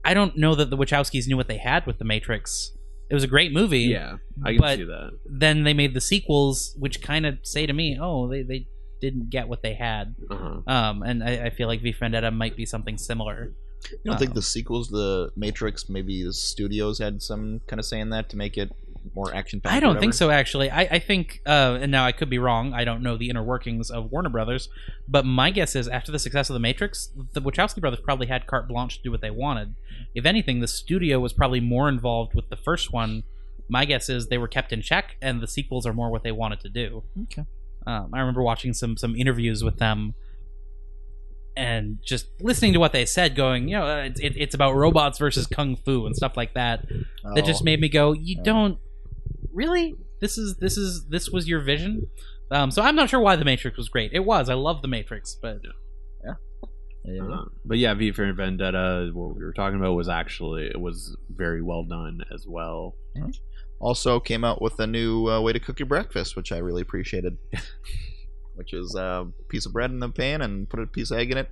[0.04, 2.72] I don't know that the Wachowskis knew what they had with The Matrix.
[3.11, 3.80] It was a great movie.
[3.82, 5.11] Yeah, I can but- see that.
[5.24, 8.66] Then they made the sequels, which kind of say to me, oh, they, they
[9.00, 10.14] didn't get what they had.
[10.30, 10.61] Uh-huh.
[10.66, 13.54] Um, and I, I feel like V for Vendetta might be something similar.
[13.92, 17.87] You don't think Um, the sequels, the Matrix, maybe the studios had some kind of
[17.87, 18.72] say in that to make it
[19.14, 19.74] more action packed?
[19.74, 20.30] I don't think so.
[20.30, 22.72] Actually, I, I think, uh, and now I could be wrong.
[22.72, 24.68] I don't know the inner workings of Warner Brothers,
[25.08, 28.46] but my guess is after the success of the Matrix, the Wachowski brothers probably had
[28.46, 29.74] carte blanche to do what they wanted.
[30.14, 33.22] If anything, the studio was probably more involved with the first one.
[33.68, 36.32] My guess is they were kept in check, and the sequels are more what they
[36.32, 37.02] wanted to do.
[37.24, 37.44] Okay.
[37.87, 40.14] Um, I remember watching some some interviews with them,
[41.56, 44.74] and just listening to what they said, going, you know, uh, it's it, it's about
[44.74, 46.87] robots versus kung fu and stuff like that
[47.34, 47.64] that just Oh.
[47.64, 48.42] made me go you Yeah.
[48.44, 48.78] don't
[49.52, 52.06] really this is this is this was your vision
[52.50, 54.88] um, so i'm not sure why the matrix was great it was i love the
[54.88, 55.58] matrix but
[56.24, 56.34] Yeah,
[57.04, 57.34] yeah.
[57.34, 61.16] Uh, but yeah, V for Vendetta, what we were talking about was actually it was
[61.30, 62.96] very well done as well.
[63.80, 66.82] Also came out with a new uh, way to cook your breakfast, which I really
[66.82, 67.38] appreciated.
[68.56, 71.30] which is a piece of bread in the pan and put a piece of egg
[71.30, 71.48] in it.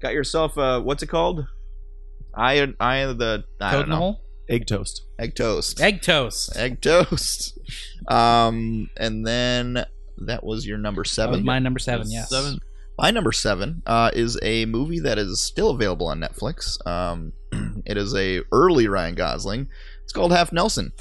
[0.00, 1.46] Got yourself uh, what's it called?
[2.34, 4.20] Eye, eye of the I code don't in the know.
[4.48, 5.02] Hole Egg toast.
[5.18, 5.80] Egg toast.
[5.80, 7.58] egg toast Egg toast.
[8.08, 9.84] Um, and then
[10.18, 11.44] that was your number that seven.
[11.44, 12.58] my number seven yes Seven.
[12.96, 16.84] My number seven uh, is a movie that is still available on Netflix.
[16.86, 17.32] Um,
[17.86, 19.68] it is a early Ryan Gosling.
[20.04, 20.92] It's called Half Nelson.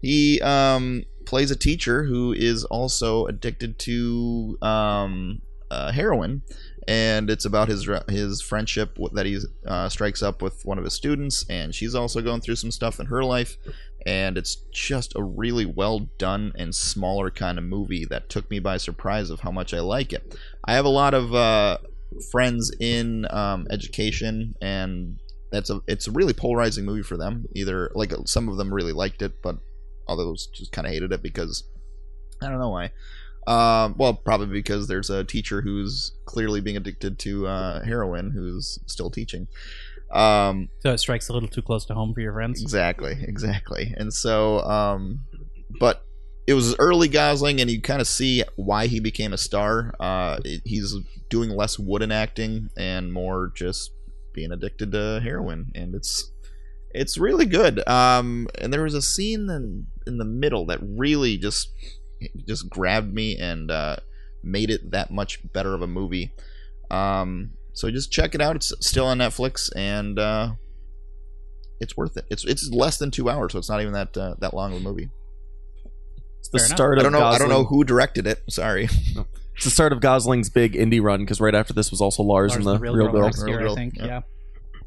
[0.00, 6.42] He um, plays a teacher who is also addicted to um, uh, heroin,
[6.88, 10.94] and it's about his his friendship that he uh, strikes up with one of his
[10.94, 13.56] students, and she's also going through some stuff in her life.
[14.06, 18.58] And it's just a really well done and smaller kind of movie that took me
[18.58, 20.38] by surprise of how much I like it.
[20.64, 21.78] I have a lot of uh,
[22.30, 25.18] friends in um, education, and
[25.52, 27.46] that's a it's a really polarizing movie for them.
[27.54, 29.58] Either like some of them really liked it, but
[30.08, 31.64] others just kind of hated it because
[32.42, 32.92] I don't know why.
[33.46, 38.78] Um, well, probably because there's a teacher who's clearly being addicted to uh, heroin who's
[38.86, 39.48] still teaching.
[40.12, 43.94] Um, so it strikes a little too close to home for your friends Exactly, exactly.
[43.96, 45.24] And so, um,
[45.78, 46.04] but
[46.46, 49.94] it was early Gosling, and you kind of see why he became a star.
[50.00, 50.94] Uh, it- he's
[51.28, 53.92] doing less wooden acting and more just
[54.34, 56.30] being addicted to heroin, and it's
[56.92, 57.86] it's really good.
[57.88, 61.68] Um, and there was a scene in in the middle that really just
[62.46, 63.96] just grabbed me and uh,
[64.42, 66.32] made it that much better of a movie.
[66.90, 68.56] Um, so just check it out.
[68.56, 70.52] It's still on Netflix, and uh,
[71.80, 72.24] it's worth it.
[72.30, 74.78] It's it's less than two hours, so it's not even that uh, that long of
[74.78, 75.08] a movie.
[76.40, 76.76] It's the Fair enough.
[76.76, 77.22] start I don't know.
[77.22, 78.42] I don't know who directed it.
[78.48, 78.88] Sorry.
[79.56, 82.56] It's the start of Gosling's big indie run because right after this was also Lars,
[82.56, 83.24] and the, Real, Girl.
[83.24, 83.96] next year, Real Girl, I think.
[83.98, 84.22] yeah.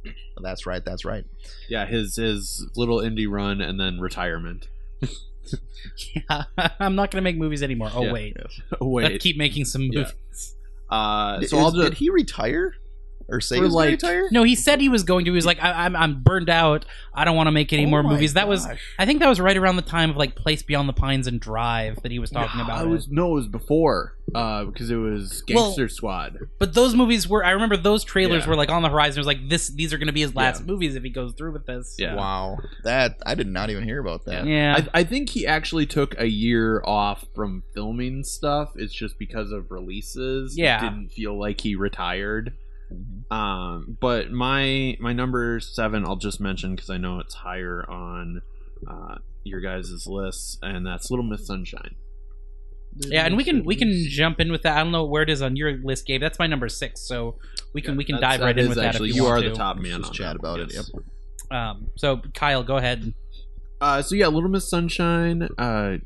[0.03, 0.13] Yeah.
[0.41, 0.83] That's right.
[0.83, 1.25] That's right.
[1.69, 4.67] Yeah, his his little indie run and then retirement.
[6.15, 6.43] yeah.
[6.79, 7.91] I'm not gonna make movies anymore.
[7.93, 8.11] Oh Yeah.
[8.13, 10.01] wait, let's Wait, keep making some Yeah.
[10.01, 10.55] movies.
[10.89, 12.75] uh, Did- so I'll is- just did he retire
[13.29, 14.27] or say he was gonna like- retire?
[14.31, 15.31] No, he said he was going to.
[15.31, 16.85] He was like, I, "I'm I'm burned out.
[17.13, 18.81] I don't want to make any Oh more my movies." That was, gosh.
[18.97, 21.39] I think, that was right around the time of like Place Beyond the Pines and
[21.39, 22.79] Drive that he was talking No, about.
[22.79, 22.87] I it.
[22.87, 26.37] was no, it was before uh, because it was Well- Gangster Squad.
[26.59, 27.43] But those movies were.
[27.43, 28.49] I remember those trailers Yeah.
[28.49, 29.17] were like on the horizon.
[29.17, 29.67] It was like this.
[29.69, 30.65] These are going to be his last Yeah.
[30.67, 31.95] movies if he goes through with this.
[31.99, 32.15] Yeah.
[32.15, 32.57] Wow.
[32.83, 34.45] That I did not even hear about that.
[34.45, 34.85] Yeah.
[34.93, 38.71] I, I think he actually took a year off from filming stuff.
[38.75, 40.57] It's just because of releases.
[40.57, 40.81] Yeah.
[40.81, 42.53] Didn't feel like he retired.
[42.93, 43.35] Mhm.
[43.35, 48.41] Um, but my my number seven, I'll just mention because I know it's higher on
[48.87, 51.95] uh, your guys' list, and that's Little Miss Sunshine.
[52.95, 54.77] Yeah, and we can we can jump in with that.
[54.77, 56.21] I don't know where it is on your list, Gabe.
[56.21, 57.39] That's my number six, so
[57.73, 58.85] we can we can dive right in is with that.
[58.85, 59.99] Actually, if you, you, are want the top man.
[59.99, 60.85] Just on chat that about one, it, Yep.
[61.51, 63.13] Um, so Kyle, go ahead.
[63.81, 65.97] Uh, so yeah, Little Miss Sunshine, uh,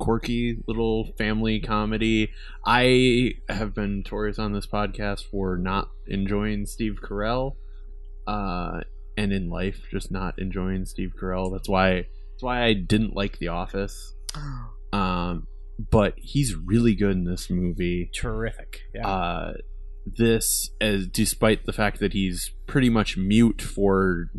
[0.00, 2.30] quirky little family comedy.
[2.64, 7.56] I have been notorious on this podcast for not enjoying Steve Carell,
[8.26, 8.80] uh,
[9.16, 11.52] and in life just not enjoying Steve Carell.
[11.52, 14.14] That's why that's why I didn't like The Office.
[14.92, 15.46] Um,
[15.92, 18.10] but he's really good in this movie.
[18.12, 18.80] Terrific.
[18.92, 19.06] Yeah.
[19.06, 19.52] Uh,
[20.04, 24.30] this, as despite the fact that he's pretty much mute for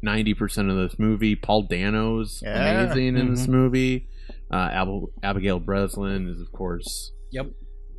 [0.00, 2.84] ninety percent of this movie, Paul Dano's Yeah.
[2.84, 3.50] amazing in this Mhm.
[3.50, 4.08] movie.
[4.50, 7.50] Uh, Ab- Abigail Breslin is, of course, Yep.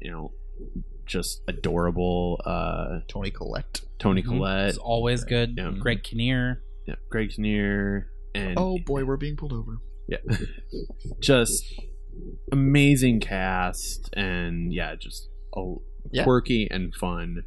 [0.02, 0.32] you know,
[1.06, 2.40] just adorable.
[2.46, 3.82] Uh, Toni Collette.
[4.00, 4.26] Toni Mhm.
[4.28, 5.56] Collette, It's always good.
[5.58, 5.72] Yeah.
[5.78, 6.62] Greg Kinnear.
[6.88, 9.78] yeah, Greg Kinnear, and Oh boy, we're being pulled over.
[10.08, 10.18] yeah,
[11.20, 11.66] just
[12.52, 15.82] amazing cast, and yeah, just oh,
[16.12, 16.24] Yeah.
[16.24, 17.44] quirky and fun.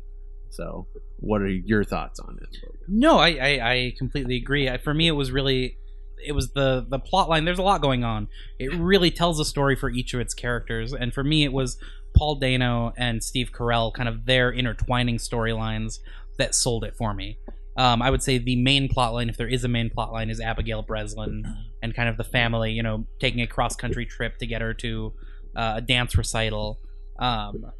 [0.50, 2.56] So, what are your thoughts on it?
[2.88, 4.68] No, I, I, I completely agree.
[4.68, 5.76] I, for me, it was really,
[6.24, 7.44] it was the the plot line.
[7.44, 8.28] There's a lot going on.
[8.58, 11.78] It really tells a story for each of its characters, and for me, it was
[12.16, 16.00] Paul Dano and Steve Carell, kind of their intertwining storylines
[16.38, 17.38] that sold it for me.
[17.76, 20.28] Um, I would say the main plot line, if there is a main plot line,
[20.28, 21.44] is Abigail Breslin
[21.82, 24.74] and kind of the family, you know, taking a cross country trip to get her
[24.74, 25.12] to
[25.56, 26.80] uh, a dance recital.
[27.18, 27.72] Um,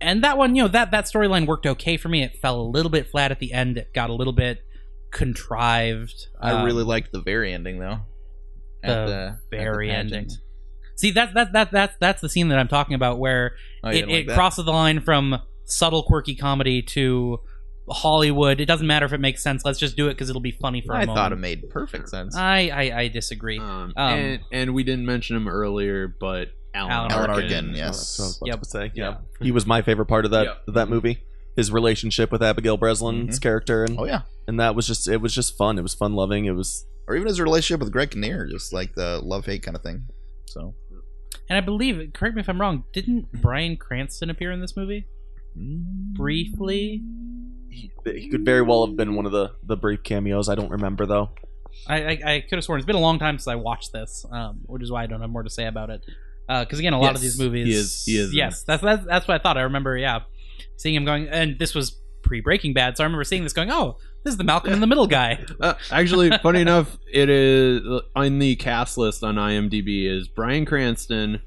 [0.00, 2.22] and that one, you know, that that storyline worked okay for me.
[2.22, 3.78] It fell a little bit flat at the end.
[3.78, 4.64] It got a little bit
[5.12, 6.26] contrived.
[6.40, 8.00] I Um, really liked the very ending though.
[8.82, 10.12] At the at very pageant.
[10.14, 10.36] ending.
[10.96, 13.52] See, that that that that that's the scene that I'm talking about, where
[13.84, 17.40] Oh, it, didn't it crosses the line from subtle, quirky comedy to
[17.88, 18.60] Hollywood.
[18.60, 19.64] It doesn't matter if it makes sense.
[19.64, 21.16] Let's just do it because it'll be funny for a I moment.
[21.16, 22.36] thought it made perfect sense.
[22.36, 23.58] I, I I disagree.
[23.58, 27.44] Um, Um, and and we didn't mention him earlier, but Alan, Alan Alan Arkin.
[27.44, 28.38] Arkin, yes.
[28.40, 28.92] what I Yep.
[28.94, 29.04] Yeah.
[29.10, 29.16] Yeah.
[29.40, 30.68] he was my favorite part of that Yep.
[30.68, 31.18] of that movie.
[31.56, 35.34] His relationship with Abigail Breslin's character, and oh yeah, and that was just it was
[35.34, 35.78] just fun.
[35.78, 36.46] It was fun loving.
[36.46, 39.76] It was or even his relationship with Greg Kinnear, just like the love hate kind
[39.76, 40.06] of thing.
[40.46, 40.74] So
[41.48, 45.06] and I believe, correct me if I'm wrong, didn't Bryan Cranston appear in this movie
[46.14, 47.02] briefly?
[47.68, 50.48] he, he could very well have been one of the the brief cameos.
[50.48, 51.30] I don't remember though.
[51.86, 54.26] I, I, I could have sworn it's been a long time since I watched this,
[54.30, 56.04] um, which is why I don't have more to say about it.
[56.46, 59.26] Because again, a lot of these movies, he is- he is yes, that's, that's that's
[59.28, 59.56] what I thought.
[59.56, 60.20] I remember, yeah,
[60.76, 63.70] seeing him going, and this was pre Breaking Bad, so I remember seeing this going,
[63.70, 65.44] oh, this is the Malcolm in the Middle guy.
[65.60, 67.82] Uh, actually, funny enough, it is
[68.16, 71.40] on the cast list on IMDb is Bryan Cranston,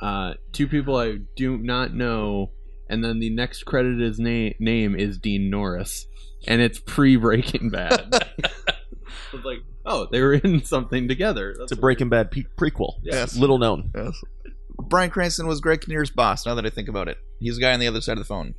[0.00, 2.50] uh, two people I do not know,
[2.88, 6.06] and then the next credited na- name is Dean Norris,
[6.46, 8.08] and it's pre Breaking Bad.
[9.32, 11.54] it's like, oh, they were in something together.
[11.60, 12.94] It's a Breaking Bad pe- prequel.
[13.02, 13.36] Yes.
[13.36, 13.90] little known.
[13.94, 14.20] yes.
[14.80, 16.46] Bryan Cranston was Greg Kinnear's boss.
[16.46, 18.24] Now that I think about it, he's the guy on the other side of the
[18.24, 18.54] phone.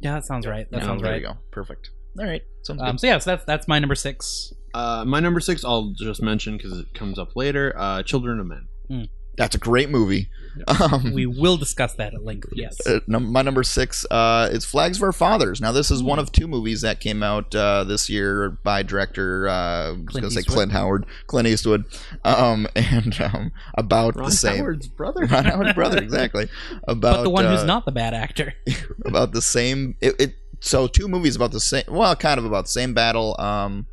[0.00, 0.70] Yeah, that sounds right.
[0.70, 1.20] That Yeah, sounds there right.
[1.20, 1.34] you go.
[1.50, 1.90] Perfect.
[2.18, 2.42] All right.
[2.62, 3.00] Sounds Um, good.
[3.00, 4.52] so yeah, so that's that's my number six.
[4.74, 7.72] Uh, my number six, I'll just mention because it comes up later.
[7.76, 9.08] Uh, Children of Men.
[9.36, 10.28] That's a great movie.
[10.68, 12.48] Um, We will discuss that at length.
[12.52, 12.84] Yes.
[12.86, 15.60] Uh, num- my number six uh, is Flags of Our Fathers.
[15.60, 19.48] Now, this is one of two movies that came out uh, this year by director,
[19.48, 21.84] uh, I was to say Clint Howard, Clint Eastwood,
[22.24, 24.58] um, and um, about Ron the same.
[24.58, 25.26] Howard's brother.
[25.30, 26.48] Ron Howard's brother, exactly.
[26.88, 28.54] About but the one who's uh, not the bad actor.
[29.04, 29.96] about the same.
[30.00, 31.84] It, it so two movies about the same.
[31.88, 33.86] Well, kind of about the same battle um,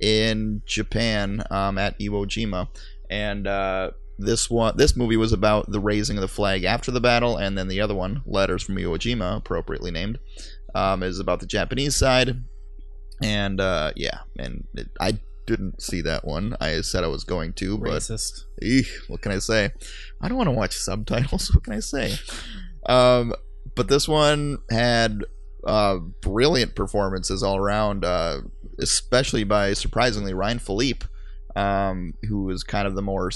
[0.00, 2.68] in Japan um, at Iwo Jima,
[3.10, 7.00] and uh, this one, this movie was about the raising of the flag after the
[7.00, 10.18] battle, and then the other one, Letters from Iwo Jima, appropriately named,
[10.74, 12.42] um, is about the Japanese side,
[13.22, 16.56] and uh, yeah, and it, I didn't see that one.
[16.60, 18.44] I said I was going to, but Racist.
[18.62, 19.72] Eek, what can I say?
[20.20, 21.50] I don't want to watch subtitles.
[21.54, 22.14] What can I say?
[22.86, 23.34] Um,
[23.74, 25.24] but this one had
[25.66, 28.42] uh, brilliant performances all around, uh,
[28.78, 31.04] especially by surprisingly Ryan Phillippe,
[31.56, 33.30] um, who was kind of the more.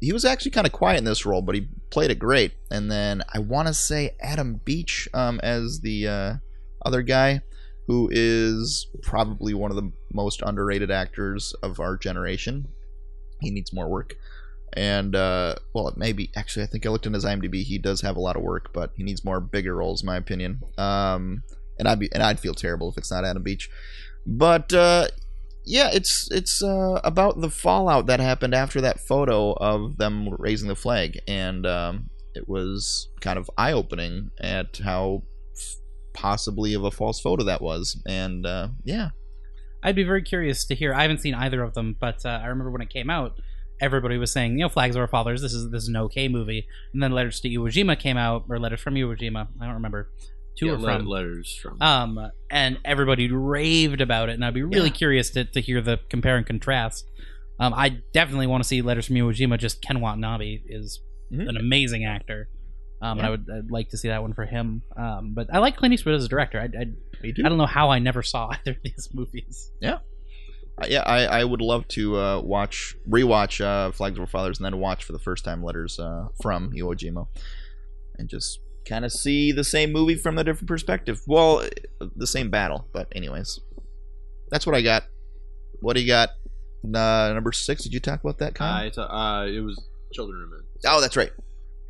[0.00, 2.52] He was actually kind of quiet in this role, but he played it great.
[2.70, 6.34] And then I want to say Adam Beach um, as the uh,
[6.84, 7.40] other guy,
[7.86, 12.68] who is probably one of the most underrated actors of our generation.
[13.40, 14.14] He needs more work
[14.74, 17.62] and uh, well, maybe actually, I think I looked in his IMDb.
[17.62, 20.60] He does have a lot of work, but he needs more bigger roles, my opinion.
[20.76, 21.44] Um,
[21.78, 23.70] and I'd be and I'd feel terrible if it's not Adam Beach.
[24.26, 25.08] But uh,
[25.64, 30.68] yeah, it's it's uh, about the fallout that happened after that photo of them raising
[30.68, 35.22] the flag, and um, it was kind of eye opening at how
[36.12, 38.00] possibly of a false photo that was.
[38.06, 39.10] And uh, yeah,
[39.82, 40.94] I'd be very curious to hear.
[40.94, 43.38] I haven't seen either of them, but uh, I remember when it came out,
[43.80, 46.28] everybody was saying, you know, Flags of Our Fathers, this is this is an okay
[46.28, 46.66] movie.
[46.92, 49.74] And then Letters to Iwo Jima came out, or Letters from Iwo Jima, I don't
[49.74, 50.10] remember.
[50.56, 51.06] To Yeah, or le- from.
[51.06, 51.82] letters from.
[51.82, 54.94] Um, and everybody raved about it, and I'd be really Yeah.
[54.94, 57.08] curious to, to hear the compare and contrast.
[57.58, 59.58] Um, I definitely want to see Letters from Iwo Jima.
[59.58, 61.00] Just Ken Watanabe is
[61.32, 61.48] Mhm.
[61.48, 62.48] an amazing actor,
[63.02, 64.82] um, and I would I'd like to see that one for him.
[64.96, 66.60] Um, but I like Clint Eastwood as a director.
[66.60, 66.84] I, I,
[67.32, 67.42] too.
[67.44, 69.70] I don't know how I never saw either of these movies.
[69.82, 74.58] Uh, yeah, I, I would love to uh, watch rewatch uh, Flags of Our Fathers
[74.58, 77.28] and then watch for the first time Letters uh, from Iwo Jima,
[78.18, 81.20] and just kind of see the same movie from a different perspective.
[81.26, 81.66] Well,
[82.00, 83.60] uh, the same battle, but anyways,
[84.50, 85.04] that's what I got.
[85.80, 86.30] What do you got?
[86.84, 87.82] Uh, number six.
[87.82, 88.52] Did you talk about that?
[88.52, 88.86] uh, Kyle?
[88.86, 89.82] it's, uh, it was
[90.12, 90.60] Children of Men.
[90.86, 91.32] oh, that's right.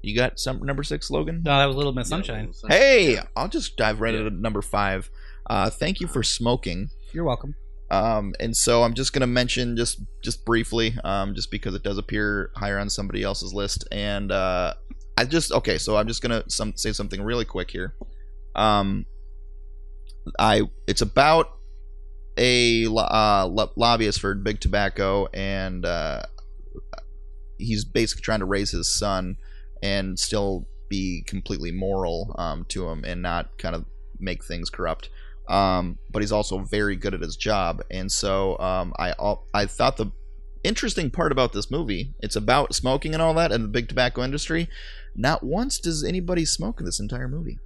[0.03, 1.42] You got some number six, Logan.
[1.45, 2.53] No, that was a Little Miss Sunshine.
[2.68, 4.20] Yeah, Hey, I'll just dive right Yeah.
[4.20, 5.11] into number five.
[5.49, 6.90] Uh, thank you for smoking.
[7.12, 7.55] You're welcome.
[7.90, 11.97] Um, and so I'm just gonna mention just just briefly, um, just because it does
[11.99, 14.74] appear higher on somebody else's list, and uh,
[15.17, 15.79] I just okay.
[15.79, 17.95] So I'm just gonna some say something really quick here.
[18.55, 19.07] Um,
[20.39, 21.51] I it's about
[22.37, 26.23] a uh, lo- lobbyist for big tobacco, and uh,
[27.59, 29.37] he's basically trying to raise his son
[29.83, 33.85] and still be completely moral um, to him and not kind of
[34.19, 35.11] make things corrupt
[35.49, 37.83] um, but he's also very good at his job.
[37.91, 39.15] And so um, I
[39.53, 40.11] I thought the
[40.65, 44.23] interesting part about this movie it's about smoking and all that and the big tobacco
[44.23, 44.69] industry.
[45.15, 47.59] Not once does anybody smoke in this entire movie.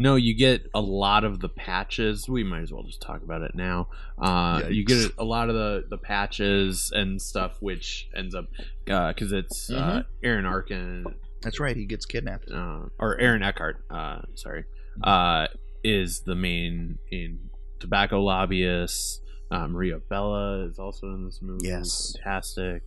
[0.00, 2.28] No, you get a lot of the patches.
[2.28, 3.88] We might as well just talk about it now.
[4.16, 8.46] Uh, you get a lot of the, the patches and stuff, which ends up
[8.84, 11.04] because it's uh, Aaron Arkin
[11.42, 11.76] That's right.
[11.76, 12.48] He gets kidnapped.
[12.50, 13.84] uh, or Aaron Eckhart.
[13.90, 14.64] Uh, sorry,
[15.02, 15.48] uh,
[15.82, 17.50] is the main in
[17.80, 19.22] tobacco lobbyist.
[19.50, 21.68] Uh, Maria Bello is also in this movie.
[21.68, 22.14] Yes.
[22.16, 22.82] fantastic.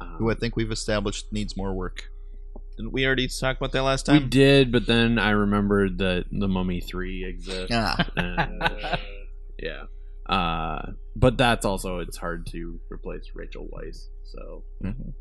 [0.00, 2.04] Um, Who I think we've established needs more work.
[2.76, 4.22] Didn't we already talk about that last time?
[4.22, 7.72] we did, but then I remembered that the Mummy Three exists.
[7.72, 8.96] Ah, Uh,
[9.58, 9.84] yeah.
[10.28, 14.06] Uh, but that's also it's hard to replace Rachel Weisz.
[14.24, 15.14] So mhm.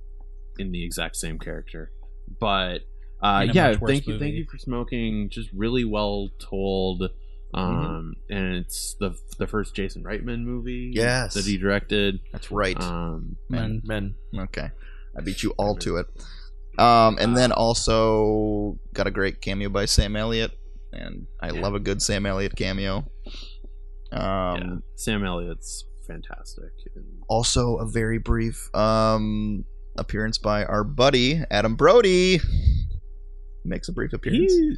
[0.59, 1.91] in the exact same character,
[2.39, 2.79] but
[3.21, 5.29] uh, yeah, much worse thank you, thank you for smoking.
[5.29, 7.09] Just really well told.
[7.53, 10.91] Um, and it's the the first Jason Reitman movie.
[10.93, 11.33] Yes.
[11.33, 12.19] that he directed.
[12.31, 12.79] that's right.
[12.81, 13.81] Um, Men.
[13.85, 14.15] Men.
[14.37, 14.69] Okay,
[15.17, 16.07] I beat you all to it.
[16.77, 20.51] Um, and then also got a great cameo by Sam Elliott,
[20.93, 21.61] and I Yeah.
[21.61, 23.09] love a good Sam Elliott cameo.
[24.11, 26.65] Um, yeah, Sam Elliott's fantastic.
[27.27, 29.65] Also a very brief um
[29.97, 32.39] appearance by our buddy Adam Brody.
[33.65, 34.53] Makes a brief appearance.
[34.53, 34.77] he,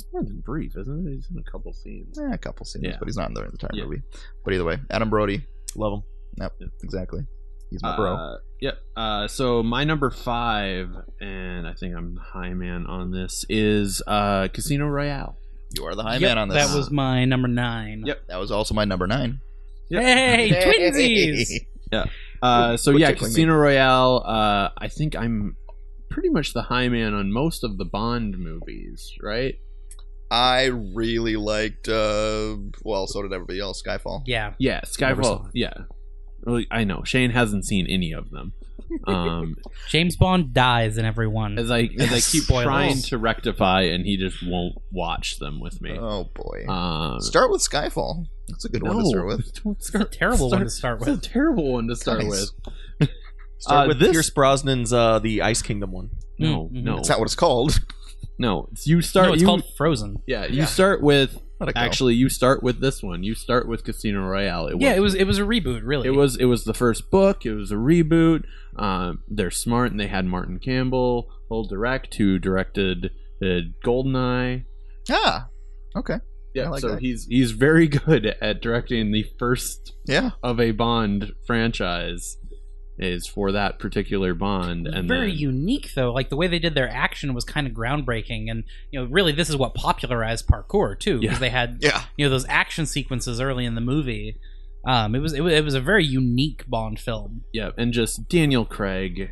[0.00, 1.10] it's more than brief, isn't it?
[1.14, 2.18] He's in a couple scenes.
[2.18, 2.96] Eh, a couple scenes, Yeah.
[2.98, 3.84] but he's not in the entire Yeah.
[3.84, 4.02] movie.
[4.44, 5.42] But either way, Adam Brody.
[5.76, 6.02] Love him.
[6.40, 6.66] Yep, Yeah.
[6.82, 7.20] exactly.
[7.70, 8.14] He's my bro.
[8.14, 8.78] Uh, yep.
[8.96, 10.88] Uh, so my number five,
[11.20, 15.36] and I think I'm the high man on this, is uh, Casino Royale.
[15.76, 16.66] you are the high Yep, man on this.
[16.66, 18.04] That was my number nine.
[18.06, 18.28] Yep.
[18.28, 19.40] that was also my number nine.
[19.90, 21.50] Hey, twinsies!
[21.92, 22.04] Yeah.
[22.42, 23.34] Uh, so Quit yeah, tickling me.
[23.34, 24.22] Casino Royale.
[24.26, 25.56] Uh, I think I'm
[26.10, 29.54] pretty much the high man on most of the Bond movies, right?
[30.30, 31.88] I really liked.
[31.88, 33.82] uh Well, so did everybody else.
[33.86, 34.22] Skyfall.
[34.26, 34.54] Yeah.
[34.58, 35.50] Yeah, Skyfall.
[35.54, 35.72] Yeah.
[36.44, 38.52] Well, I know Shane hasn't seen any of them.
[39.06, 39.56] Um,
[39.90, 41.58] James Bond dies in every one.
[41.58, 42.64] as I as I keep Spoilers.
[42.64, 45.94] trying to rectify, and he just won't watch them with me.
[45.98, 46.64] Oh boy.
[46.72, 48.24] Um, start with Skyfall.
[48.48, 49.52] That's a good one to start with.
[49.62, 51.08] Don't It's a terrible one to start with.
[51.10, 52.50] It's a terrible one to start Nice.
[53.00, 53.10] with.
[53.58, 56.08] Start Uh, with this- Pierce Brosnan's uh, the Ice Kingdom one.
[56.38, 57.78] No, Mm, no, That's not what it's called.
[58.38, 58.68] No.
[58.84, 59.28] You start.
[59.28, 60.22] no, it's you, called Frozen.
[60.26, 60.64] Yeah, you Yeah.
[60.66, 61.40] start with.
[61.60, 61.80] Let it go.
[61.80, 63.24] Actually, you start with this one.
[63.24, 64.68] You start with Casino Royale.
[64.68, 66.06] It Yeah, it was it was a reboot, really.
[66.06, 67.44] It was it was the first book.
[67.44, 68.44] It was a reboot.
[68.76, 73.10] Um, they're smart, and they had Martin Campbell, old direct, who directed
[73.42, 74.64] uh, Goldeneye.
[75.10, 75.48] ah.
[75.96, 76.18] Okay.
[76.54, 77.00] Yeah, like so that.
[77.00, 80.30] he's he's very good at directing the first Yeah.
[80.44, 82.36] of a Bond franchise.
[83.00, 86.12] Is for that particular Bond, and very then, unique though.
[86.12, 89.30] Like the way they did their action was kind of groundbreaking, and you know, really,
[89.32, 91.38] this is what popularized parkour too, because Yeah.
[91.40, 92.02] they had Yeah.
[92.16, 94.36] you know those action sequences early in the movie.
[94.84, 97.42] Um, it was it was, it was a very unique Bond film.
[97.52, 99.30] yeah, and just Daniel Craig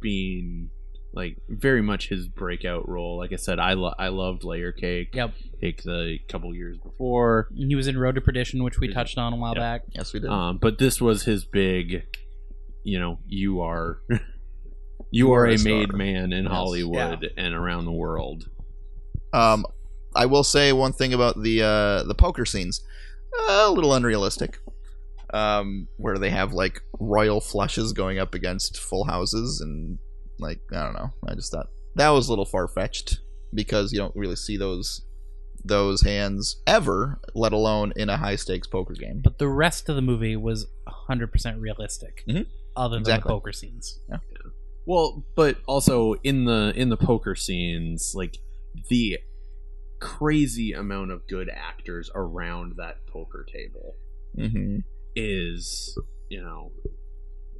[0.00, 0.70] being
[1.12, 3.16] like very much his breakout role.
[3.18, 5.10] Like I said, I lo- I loved Layer Cake.
[5.14, 7.46] Yep, Cake the couple years before.
[7.56, 9.60] And he was in Road to Perdition, which we touched on a while Yeah.
[9.60, 9.82] back.
[9.94, 10.28] Yes, we did.
[10.30, 12.04] Um, but this was his big,
[12.84, 14.18] you know, you are, you,
[15.10, 16.52] You are are a a made man in Yes.
[16.52, 18.48] Hollywood and around the world.
[19.32, 19.64] Um,
[20.14, 22.80] I will say one thing about the uh, the poker scenes,
[23.48, 24.58] a little unrealistic.
[25.32, 29.98] um, where they have like royal flushes going up against full houses, and
[30.38, 31.10] like I don't know.
[31.28, 31.66] I just thought
[31.96, 33.18] that was a little far fetched
[33.52, 35.04] because you don't really see those
[35.64, 39.20] those hands ever, let alone in a high stakes poker game.
[39.24, 40.66] But the rest of the movie was
[41.08, 42.46] 100% realistic, Mhm.
[42.76, 44.00] Other than the poker scenes.
[44.86, 48.36] Well, but also in the in the poker scenes, like
[48.90, 49.18] the
[50.00, 53.94] crazy amount of good actors around that poker table
[54.36, 54.78] Mm-hmm.
[55.14, 55.96] is,
[56.28, 56.72] you know,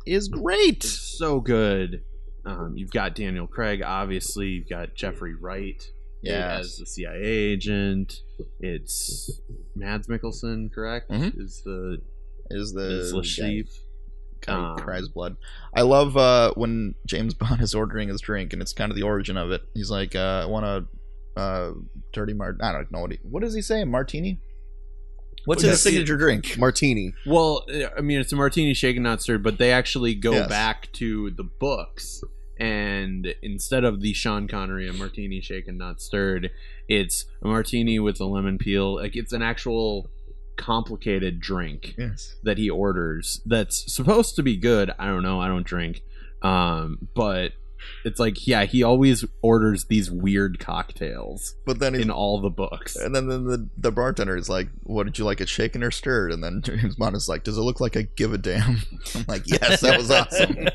[0.07, 0.83] Is great.
[0.85, 2.03] is so good.
[2.45, 4.49] Um, you've got Daniel Craig, obviously.
[4.49, 5.83] You've got Jeffrey Wright
[6.21, 6.61] Yes.
[6.65, 8.21] as the CIA agent.
[8.61, 9.41] It's
[9.77, 11.11] Mads Mikkelsen, correct?
[11.11, 11.41] Mhm.
[11.41, 11.99] Is the
[12.51, 13.69] Is the is the chief?
[14.47, 15.37] Who Um, cries blood.
[15.75, 19.03] I love uh, when James Bond is ordering his drink, and it's kind of the
[19.03, 19.63] origin of it.
[19.75, 20.67] He's like, uh, "I want
[21.37, 21.73] a uh,
[22.13, 23.19] dirty mart." I don't know what he.
[23.23, 23.85] What does he say?
[23.85, 24.41] Martini.
[25.47, 26.57] What's Well, his that's- signature drink?
[26.59, 27.13] Martini.
[27.27, 27.67] Well,
[27.97, 30.49] I mean, it's a martini shaken, not stirred, but they actually go Yes.
[30.49, 32.23] back to the books,
[32.59, 36.51] and instead of the Sean Connery a martini shaken, not stirred,
[36.89, 38.95] it's a martini with a lemon peel.
[38.97, 40.09] Like it's an actual
[40.57, 42.35] complicated drink Yes.
[42.43, 44.91] that he orders that's supposed to be good.
[44.99, 45.41] I don't know.
[45.41, 46.03] I don't drink,
[46.43, 47.53] um, but
[48.05, 52.97] it's like yeah, he always orders these weird cocktails But then in all the books.
[52.97, 55.91] And then, then the the bartender is like, "What did you like it shaken or
[55.91, 58.79] stirred?" And then James Bond is like, "Does it look like I give a damn?"
[59.15, 60.67] I'm like, "Yes, that was awesome."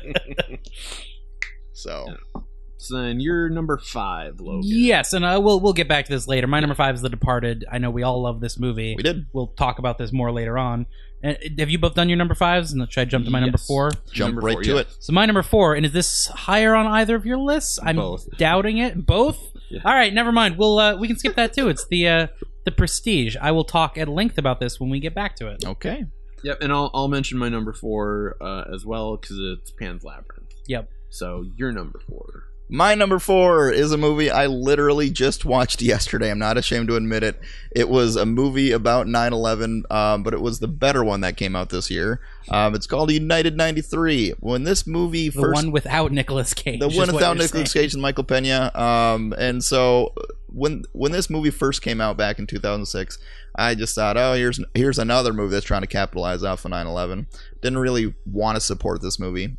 [1.72, 2.42] so So
[2.88, 4.62] then you're number five, Logan.
[4.64, 6.46] Yes, and uh, we'll we'll get back to this later.
[6.46, 7.64] My number five is The Departed.
[7.70, 8.94] I know we all love this movie.
[8.96, 10.86] we did We'll talk about this more later on.
[11.22, 12.72] And have you both done your number fives?
[12.72, 13.66] And should I jump to my number Yes.
[13.66, 13.90] four?
[14.10, 14.80] jump Number right four, to yeah.
[14.80, 14.88] it.
[15.00, 17.78] So my number four, and is this higher on either of your lists?
[17.82, 18.38] I'm Both.
[18.38, 19.04] doubting it.
[19.04, 19.52] Both.
[19.68, 19.80] Yeah.
[19.84, 20.56] All right, never mind.
[20.56, 21.68] We'll uh, we can skip that too.
[21.68, 22.26] It's the uh,
[22.64, 23.36] the Prestige.
[23.40, 25.62] I will talk at length about this when we get back to it.
[25.64, 26.06] Okay.
[26.42, 30.54] Yep, and I'll I'll mention my number four uh, as well because it's Pan's Labyrinth.
[30.68, 30.90] Yep.
[31.10, 32.44] So your number four.
[32.72, 36.30] My number four is a movie I literally just watched yesterday.
[36.30, 37.40] I'm not ashamed to admit it.
[37.72, 41.36] It was a movie about 9 11, um, but it was the better one that
[41.36, 42.20] came out this year.
[42.48, 44.34] Um, it's called United 93.
[44.38, 45.54] When this movie The first.
[45.56, 46.78] one without Nicolas Cage.
[46.78, 47.84] the one without Nicolas saying.
[47.84, 48.70] Cage and Michael Pena.
[48.74, 50.14] Um, and so
[50.46, 53.18] when when this movie first came out back in 2006,
[53.56, 57.26] I just thought, oh, here's here's another movie that's trying to capitalize off of 9/11.
[57.62, 59.56] Didn't really want to support this movie.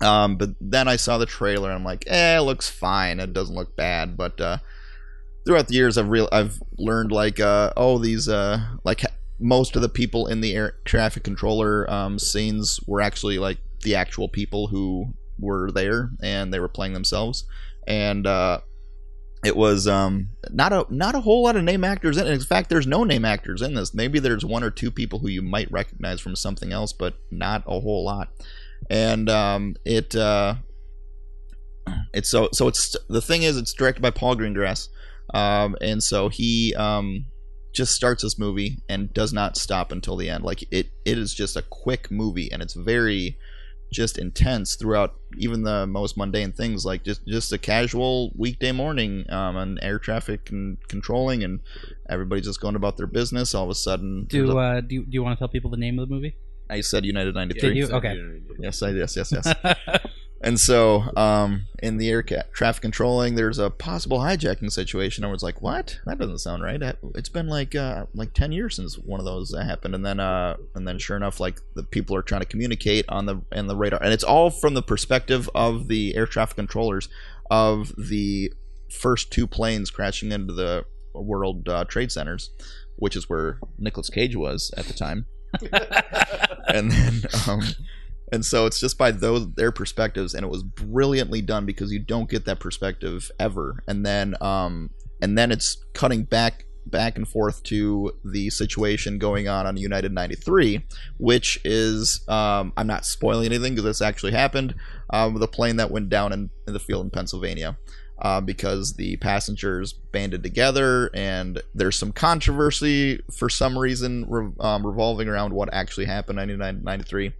[0.00, 3.20] Um, but then I saw the trailer and I'm like, eh, it looks fine.
[3.20, 4.16] It doesn't look bad.
[4.16, 4.58] But uh,
[5.46, 9.02] throughout the years, I've real I've learned like, uh, oh, these uh, like
[9.38, 13.94] most of the people in the air traffic controller um, scenes were actually like the
[13.94, 17.44] actual people who were there and they were playing themselves.
[17.86, 18.60] And uh,
[19.44, 22.32] it was um, not a not a whole lot of name actors in it.
[22.32, 23.94] In fact, there's no name actors in this.
[23.94, 27.62] Maybe there's one or two people who you might recognize from something else, but not
[27.66, 28.28] a whole lot
[28.90, 30.54] and um, it uh,
[32.12, 34.88] it's so so it's the thing is it's directed by Paul Greengrass,
[35.34, 37.26] um, and so he um,
[37.74, 40.44] just starts this movie and does not stop until the end.
[40.44, 43.36] Like it it is just a quick movie, and it's very
[43.92, 49.24] just intense throughout even the most mundane things like just just a casual weekday morning
[49.30, 51.60] um, on air traffic and controlling and
[52.10, 55.12] everybody's just going about their business all of a sudden Do uh, do you, do
[55.12, 56.36] you want to tell people the name of the movie?
[56.68, 57.88] I said united 93 Did you?
[57.88, 58.20] Okay.
[58.58, 59.54] yes i yes yes yes
[60.40, 65.24] And so, um, in the air ca- traffic controlling, there's a possible hijacking situation.
[65.24, 65.98] I was like, "What?
[66.04, 66.80] That doesn't sound right."
[67.14, 70.20] It's been like uh, like ten years since one of those uh, happened, and then
[70.20, 73.68] uh, and then sure enough, like the people are trying to communicate on the and
[73.68, 77.08] the radar, and it's all from the perspective of the air traffic controllers
[77.50, 78.52] of the
[78.90, 82.50] first two planes crashing into the World uh, Trade Centers,
[82.96, 85.26] which is where Nicolas Cage was at the time
[86.68, 87.62] and then um
[88.32, 91.98] and so it's just by those their perspectives and it was brilliantly done because you
[91.98, 93.82] don't get that perspective ever.
[93.86, 94.90] And then um
[95.22, 100.12] and then it's cutting back back and forth to the situation going on on United
[100.12, 100.84] 93
[101.18, 104.76] which is um I'm not spoiling anything because this actually happened
[105.10, 107.76] um the plane that went down in, in the field in Pennsylvania
[108.18, 114.86] uh, because the passengers banded together and there's some controversy for some reason re- um,
[114.86, 117.32] revolving around what actually happened in 1993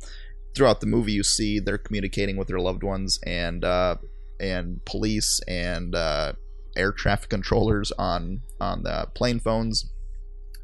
[0.55, 3.97] throughout the movie you see they're communicating with their loved ones and uh,
[4.39, 6.33] and police and uh,
[6.77, 9.91] air traffic controllers on on the plane phones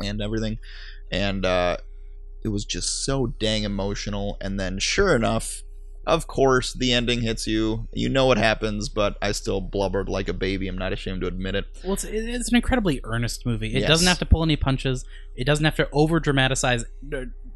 [0.00, 0.58] and everything.
[1.10, 1.78] And uh,
[2.44, 4.36] it was just so dang emotional.
[4.40, 5.62] And then sure enough
[6.06, 10.28] of course the ending hits you you know what happens but i still blubbered like
[10.28, 13.68] a baby i'm not ashamed to admit it Well, it's, it's an incredibly earnest movie.
[13.68, 13.88] It Yes.
[13.88, 15.04] doesn't have to pull any punches.
[15.36, 16.84] It doesn't have to over dramatize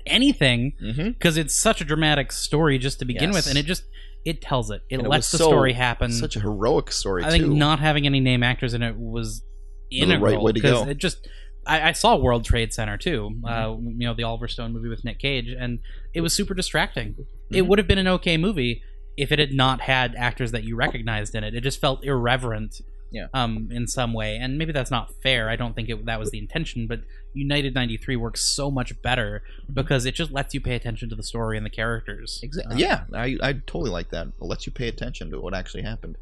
[0.06, 1.08] anything Mm-hmm.
[1.10, 3.34] because it's such a dramatic story just to begin Yes.
[3.34, 3.84] with, and it just
[4.24, 4.82] it tells it.
[4.90, 6.10] It And lets was the so- story happen.
[6.12, 7.54] Such a heroic story I think too.
[7.54, 9.42] not having any name actors in it was
[9.90, 10.84] the integral right way to go.
[10.88, 11.26] It just
[11.66, 13.30] I, I saw World Trade Center too.
[13.34, 13.44] Mm-hmm.
[13.44, 15.80] Uh, you know the Oliver Stone movie with Nick Cage, and
[16.14, 17.14] it was super distracting.
[17.50, 17.66] It Mhm.
[17.68, 18.82] would have been an okay movie
[19.16, 21.54] if it had not had actors that you recognized in it.
[21.54, 22.80] It just felt irreverent.
[23.12, 23.28] Yeah.
[23.32, 25.48] Um, in some way, and maybe that's not fair.
[25.48, 27.00] I don't think it, that was the intention, but
[27.34, 31.22] United '93 works so much better because it just lets you pay attention to the
[31.22, 32.40] story and the characters.
[32.42, 32.74] Exactly.
[32.74, 34.26] Uh, yeah, I, I totally like that.
[34.26, 36.16] It lets you pay attention to what actually happened,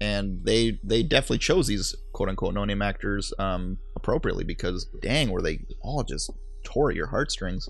[0.00, 5.30] and they they definitely chose these quote unquote no name actors um, appropriately because dang,
[5.30, 6.30] were they all just
[6.64, 7.68] tore at your heartstrings.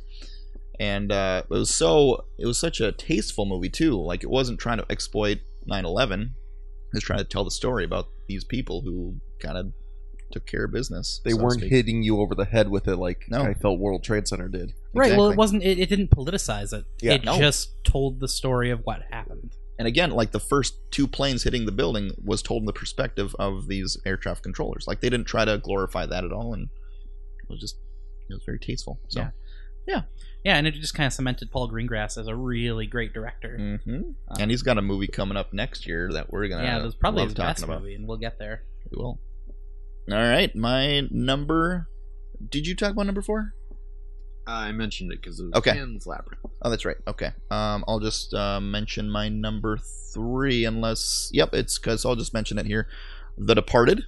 [0.80, 4.00] And uh, it was so it was such a tasteful movie too.
[4.00, 5.38] Like it wasn't trying to exploit
[5.70, 6.22] 9/11.
[6.22, 6.28] It
[6.94, 9.72] was trying to tell the story about these people who kind of
[10.30, 11.20] took care of business.
[11.24, 13.42] They so weren't hitting you over the head with it like No.
[13.42, 14.72] I felt World Trade Center did.
[14.94, 15.16] Right.
[15.16, 15.62] Well, it wasn't.
[15.62, 16.84] It, it didn't politicize it.
[17.00, 17.38] Yeah, it no.
[17.38, 19.54] just told the story of what happened.
[19.82, 23.34] And again, like the first two planes hitting the building was told in the perspective
[23.40, 24.84] of these air traffic controllers.
[24.86, 26.68] Like they didn't try to glorify that at all, and
[27.42, 27.74] it was just
[28.30, 29.00] it was very tasteful.
[29.08, 29.26] So,
[29.88, 30.02] Yeah.
[30.44, 33.80] Yeah, and it just kind of cemented Paul Greengrass as a really great director.
[33.84, 36.78] hmm Uh, and he's got a movie coming up next year that we're gonna yeah,
[36.78, 37.80] it was probably his talking best about.
[37.80, 38.62] movie, and we'll get there.
[38.88, 39.18] We will.
[40.12, 41.88] All right, my number.
[42.48, 43.52] Did you talk about number four?
[44.46, 45.72] I mentioned it because it was Okay.
[45.72, 46.44] Pan's Labyrinth.
[46.62, 46.96] Oh, that's right.
[47.06, 47.30] Okay.
[47.50, 49.78] Um, I'll just uh, mention my number
[50.12, 51.30] three, unless.
[51.32, 52.88] Yep, it's because I'll just mention it here.
[53.38, 54.04] The Departed.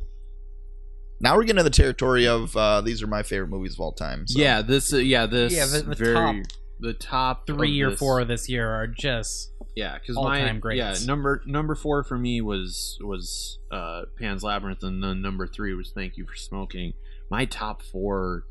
[1.20, 3.92] Now we're getting to the territory of uh, these are my favorite movies of all
[3.92, 4.26] time.
[4.26, 4.38] So.
[4.40, 4.92] Yeah, this.
[4.92, 5.52] Uh, yeah, this.
[5.52, 6.36] Yeah, the- the very, top
[6.80, 10.60] the top Three of or this- four this year are just Yeah, because all-time my
[10.60, 11.00] greats.
[11.02, 15.72] yeah number number four for me was was uh, Pan's Labyrinth, and then number three
[15.74, 16.94] was Thank You for Smoking.
[17.30, 18.44] My top four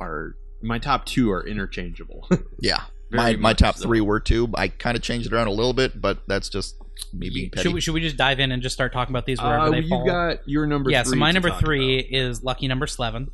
[0.00, 2.28] are my top two are interchangeable.
[2.60, 2.82] Yeah.
[3.10, 3.86] Very My, my top so.
[3.86, 4.48] three were two.
[4.54, 6.76] I kind of changed it around a little bit, but that's just
[7.12, 7.62] me being petty.
[7.64, 9.70] should we should we just dive in and just start talking about these wherever Uh,
[9.70, 10.06] they you fall?
[10.06, 10.90] got your number.
[10.90, 12.12] yeah, three so my number three about.
[12.12, 13.30] is Lucky Number Slevin,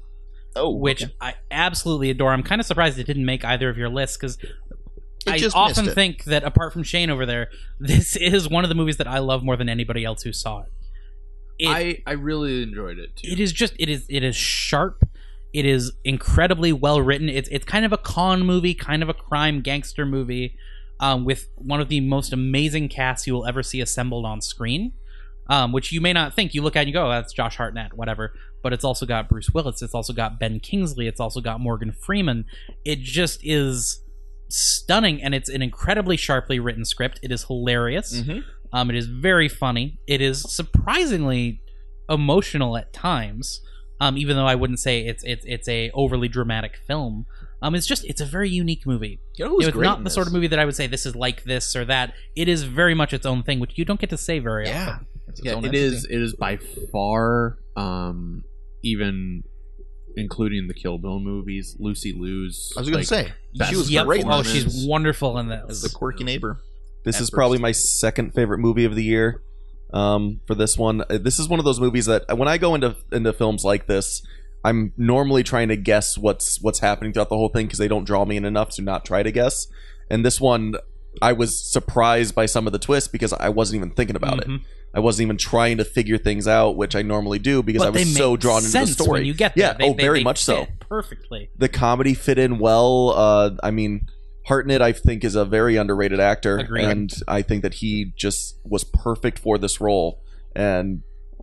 [0.54, 1.12] oh, which okay.
[1.20, 2.32] I absolutely adore.
[2.32, 4.38] I'm kind of surprised it didn't make either of your lists because
[5.26, 8.74] I just often think that apart from Shane over there, this is one of the
[8.76, 10.68] movies that I love more than anybody else who saw it.
[11.58, 13.30] It, I I really enjoyed it too.
[13.32, 15.02] it is just it is it is sharp.
[15.56, 17.28] It is incredibly well written.
[17.30, 20.54] It's it's kind of a con movie, kind of a crime gangster movie,
[21.00, 24.92] um, with one of the most amazing casts you will ever see assembled on screen.
[25.48, 26.54] Um, which you may not think.
[26.54, 28.34] You look at it and you go, oh, "That's Josh Hartnett," whatever.
[28.62, 29.80] But it's also got Bruce Willis.
[29.80, 31.06] It's also got Ben Kingsley.
[31.06, 32.44] It's also got Morgan Freeman.
[32.84, 34.02] It just is
[34.48, 37.20] stunning, and it's an incredibly sharply written script.
[37.22, 38.20] It is hilarious.
[38.20, 38.42] Mhm.
[38.72, 40.00] Um, it is very funny.
[40.08, 41.60] It is surprisingly
[42.10, 43.60] emotional at times.
[44.00, 47.26] Um, even though I wouldn't say it's it's it's a overly dramatic film.
[47.62, 49.20] Um, it's just it's a very unique movie.
[49.36, 50.76] You know who's know, it's great not in the sort of movie that I would
[50.76, 52.12] say this is like this or that.
[52.34, 54.90] It is very much its own thing, which you don't get to say very Yeah.
[54.96, 55.06] often.
[55.28, 55.82] It's its yeah, own it entity.
[55.82, 56.04] is.
[56.04, 56.58] It is by
[56.92, 58.44] far, um,
[58.82, 59.42] even
[60.16, 62.72] including the Kill Bill movies, Lucy Liu's.
[62.76, 63.32] I was going like, to say
[63.70, 64.06] she was Yep.
[64.06, 64.24] great.
[64.26, 65.90] Oh, she's wonderful in as this.
[65.90, 66.60] the quirky neighbor.
[67.04, 69.42] This At is probably my second favorite movie of the year.
[69.92, 72.74] Um, for this one, Uh, this is one of those movies that when I go
[72.74, 74.22] into into films like this,
[74.64, 78.04] I'm normally trying to guess what's what's happening throughout the whole thing because they don't
[78.04, 79.68] draw me in enough to not try to guess.
[80.10, 80.74] And this one,
[81.22, 84.48] I was surprised by some of the twists because I wasn't even thinking about it.
[84.48, 84.60] Mhm.
[84.94, 87.90] I wasn't even trying to figure things out, which I normally do because But I
[87.90, 89.26] was so drawn into the story.
[89.26, 89.66] You get there.
[89.68, 90.66] yeah, They- oh, they- very they much so.
[90.80, 91.50] Perfectly.
[91.56, 93.10] The comedy fit in well.
[93.14, 94.08] Uh, I mean,
[94.46, 96.84] Hartnett, I think, is a very underrated actor, Agreed.
[96.84, 100.22] and I think that he just was perfect for this role,
[100.54, 101.02] and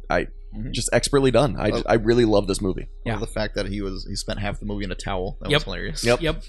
[0.09, 0.71] I Mhm.
[0.71, 1.55] just expertly done.
[1.57, 2.87] I, Well- I really love this movie.
[3.05, 3.17] Yeah.
[3.17, 5.57] The fact that he was he spent half the movie in a towel that Yep.
[5.57, 6.05] was hilarious.
[6.05, 6.21] Yep.
[6.21, 6.43] Yep.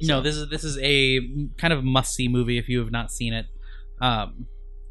[0.00, 1.20] No, this is this is a
[1.58, 3.46] kind of must see movie if you have not seen it.
[4.00, 4.46] Um,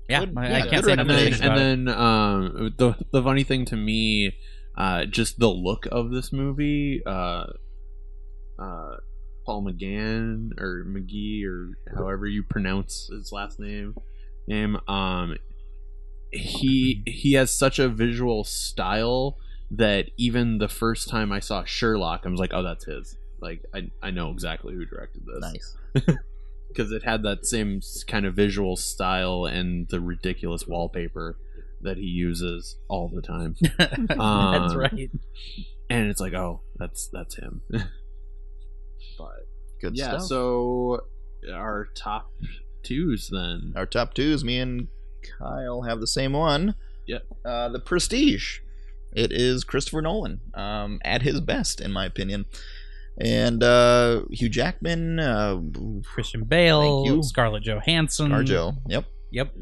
[0.08, 3.22] yeah, Good- I, yeah, I can't say enough and then, and then um, the the
[3.22, 4.38] funny thing to me,
[4.78, 7.02] uh, just the look of this movie.
[7.06, 7.48] Uh,
[8.60, 8.96] uh,
[9.46, 13.96] Paul McGann or McGee or however you pronounce his last name.
[14.48, 14.78] Name.
[14.88, 15.38] Um,
[16.32, 19.38] he he has such a visual style
[19.72, 23.18] that even the first time I saw Sherlock, I was like, oh, that's his.
[23.42, 26.16] Like I I know exactly who directed this Nice.
[26.68, 31.38] because it had that same kind of visual style and the ridiculous wallpaper
[31.82, 33.56] that he uses all the time.
[33.78, 35.10] That's Um, right.
[35.90, 37.62] And it's like, oh, that's that's him.
[39.82, 40.24] but Good yeah, stuff.
[40.24, 41.06] so
[41.52, 42.32] our top
[42.84, 43.74] twos then.
[43.76, 44.88] Our top twos, me and
[45.40, 46.76] Kyle have the same one.
[47.08, 47.24] Yep.
[47.46, 48.60] Uh, the Prestige.
[49.14, 52.46] It is Christopher Nolan um, at his best, in my opinion.
[53.18, 55.60] and uh, Hugh Jackman, uh,
[56.06, 57.24] Christian Bale, Thank you.
[57.24, 58.32] Scarlett Johansson.
[58.32, 58.78] Arjo.
[58.88, 59.54] Yep, Yep.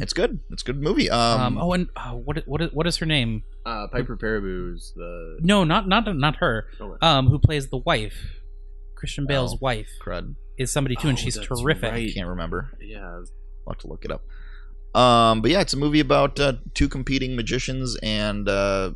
[0.00, 0.40] it's good.
[0.50, 1.10] It's a good movie.
[1.10, 3.42] Um, Um, oh, and uh, what what is- what is her name?
[3.66, 6.66] Uh, Piper Perabo's the No, not not not her.
[6.80, 8.40] Oh, Um, who plays the wife?
[9.04, 9.58] Christian Bale's Oh.
[9.60, 10.34] wife crud.
[10.56, 11.90] is somebody too, and Oh, she's terrific.
[11.92, 12.14] right.
[12.14, 12.70] Can't remember.
[12.80, 13.04] yeah.
[13.66, 14.22] I'll have to look it up.
[14.98, 18.92] Um, but yeah, it's a movie about uh, two competing magicians and uh,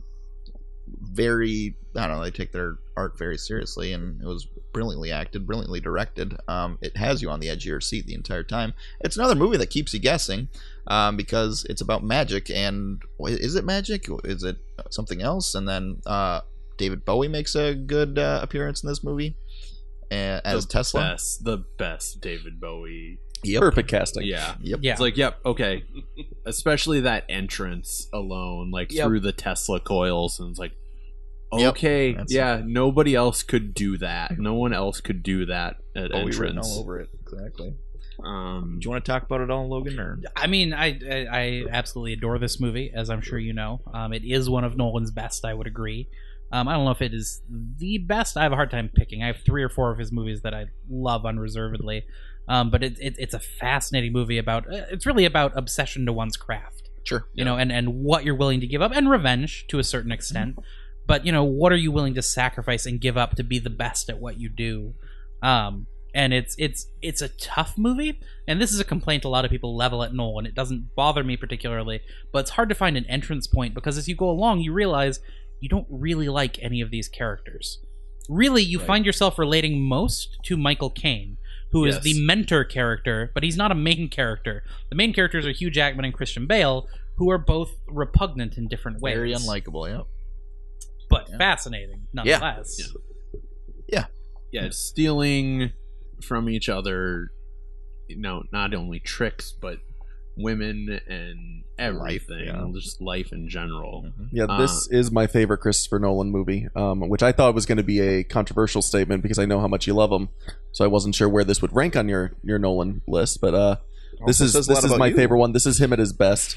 [1.03, 2.23] very I don't know.
[2.23, 6.37] They take their art very seriously, and it was brilliantly acted, brilliantly directed.
[6.47, 8.73] Um, it has you on the edge of your seat the entire time.
[9.01, 10.49] It's another movie that keeps you guessing
[10.87, 12.51] um, because it's about magic.
[12.51, 14.07] And is it magic?
[14.25, 14.59] Is it
[14.91, 15.55] something else?
[15.57, 16.43] And then uh,
[16.77, 19.35] David Bowie makes a good uh, appearance in this movie
[20.11, 21.01] as the Tesla.
[21.13, 23.19] Best, the best David Bowie.
[23.45, 23.61] Yep.
[23.61, 24.25] Perfect casting.
[24.27, 24.55] Yeah.
[24.61, 24.81] Yep.
[24.83, 24.93] Yeah.
[24.93, 25.85] It's like, yep, okay.
[26.47, 29.07] Especially that entrance alone, like Yep.
[29.07, 30.73] through the Tesla coils, and it's like,
[31.53, 34.39] okay, That's- yeah, nobody else could do that.
[34.39, 36.69] No one else could do that at Bowie entrance.
[36.69, 37.09] all over it.
[37.21, 37.75] Exactly.
[38.25, 40.01] Um, Do you want to talk about it all, Logan?
[40.01, 43.81] Or I mean, I, I I absolutely adore this movie, as I'm sure you know.
[43.95, 45.45] Um, it is one of Nolan's best.
[45.45, 46.09] I would agree.
[46.51, 47.43] Um, I don't know if it is
[47.77, 48.37] the best.
[48.37, 49.23] I have a hard time picking.
[49.23, 52.05] I have three or four of his movies that I love unreservedly.
[52.49, 54.67] Um, but it, it, it's a fascinating movie about.
[54.73, 56.89] uh, It's really about obsession to one's craft.
[57.05, 57.27] sure.
[57.35, 60.11] you know, and and what you're willing to give up, and revenge to a certain
[60.13, 60.59] extent.
[61.07, 63.71] But you know, what are you willing to sacrifice and give up to be the
[63.71, 64.95] best at what you do?
[65.43, 69.45] Um, and it's it's it's a tough movie, and this is a complaint a lot
[69.45, 70.47] of people level at Nolan.
[70.47, 72.01] And it doesn't bother me particularly,
[72.33, 75.21] but it's hard to find an entrance point because as you go along, you realize
[75.61, 77.81] you don't really like any of these characters.
[78.29, 78.87] Really, you Right.
[78.87, 81.39] find yourself relating most to Michael Caine,
[81.73, 82.05] who is Yes.
[82.05, 84.63] the mentor character, but he's not a main character.
[84.91, 89.01] The main characters are Hugh Jackman and Christian Bale, who are both repugnant in different
[89.01, 89.15] ways.
[89.17, 89.89] Very unlikable.
[89.89, 90.03] Yeah.
[91.11, 91.39] but Yeah.
[91.39, 92.79] fascinating nonetheless.
[93.89, 94.05] Yeah.
[94.53, 94.71] Yeah, hmm.
[94.71, 95.73] stealing
[96.23, 97.31] from each other,
[98.09, 99.79] you know, not only tricks, but
[100.37, 102.67] women and everything, yeah.
[102.75, 104.11] just life in general.
[104.33, 107.79] Yeah, Uh, this is my favorite Christopher Nolan movie, um, which I thought was going
[107.79, 110.29] to be a controversial statement because I know how much you love him.
[110.73, 113.77] So I wasn't sure where this would rank on your your Nolan list, but uh,
[114.27, 115.17] this is says a lot this is my you.
[115.17, 115.53] favorite one.
[115.53, 116.57] This is him at his best.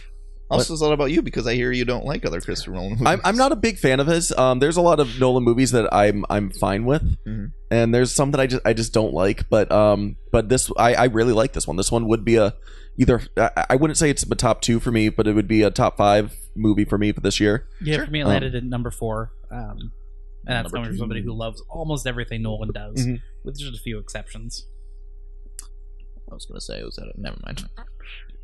[0.50, 2.90] Also, says a lot about you because I hear you don't like other Christopher Nolan
[2.90, 3.08] movies.
[3.08, 4.34] I'm, I'm not a big fan of his.
[4.34, 7.54] Um, there's a lot of Nolan movies that I'm I'm fine with, Mhm.
[7.72, 9.48] and there's some that I just I just don't like.
[9.50, 11.78] But um, but this I, I really like this one.
[11.78, 12.54] This one would be a
[12.98, 15.62] either I, I wouldn't say it's a top two for me, but it would be
[15.64, 17.68] a top five movie for me for this year.
[17.82, 18.06] Yeah, Sure.
[18.06, 19.32] for me, it Um, landed at number four.
[19.52, 19.92] Um,
[20.46, 21.00] and that's Number coming from two.
[21.00, 23.22] somebody who loves almost everything Nolan does, Mhm.
[23.44, 24.66] with just a few exceptions.
[26.30, 27.12] I was gonna say it was that.
[27.18, 27.66] Never mind.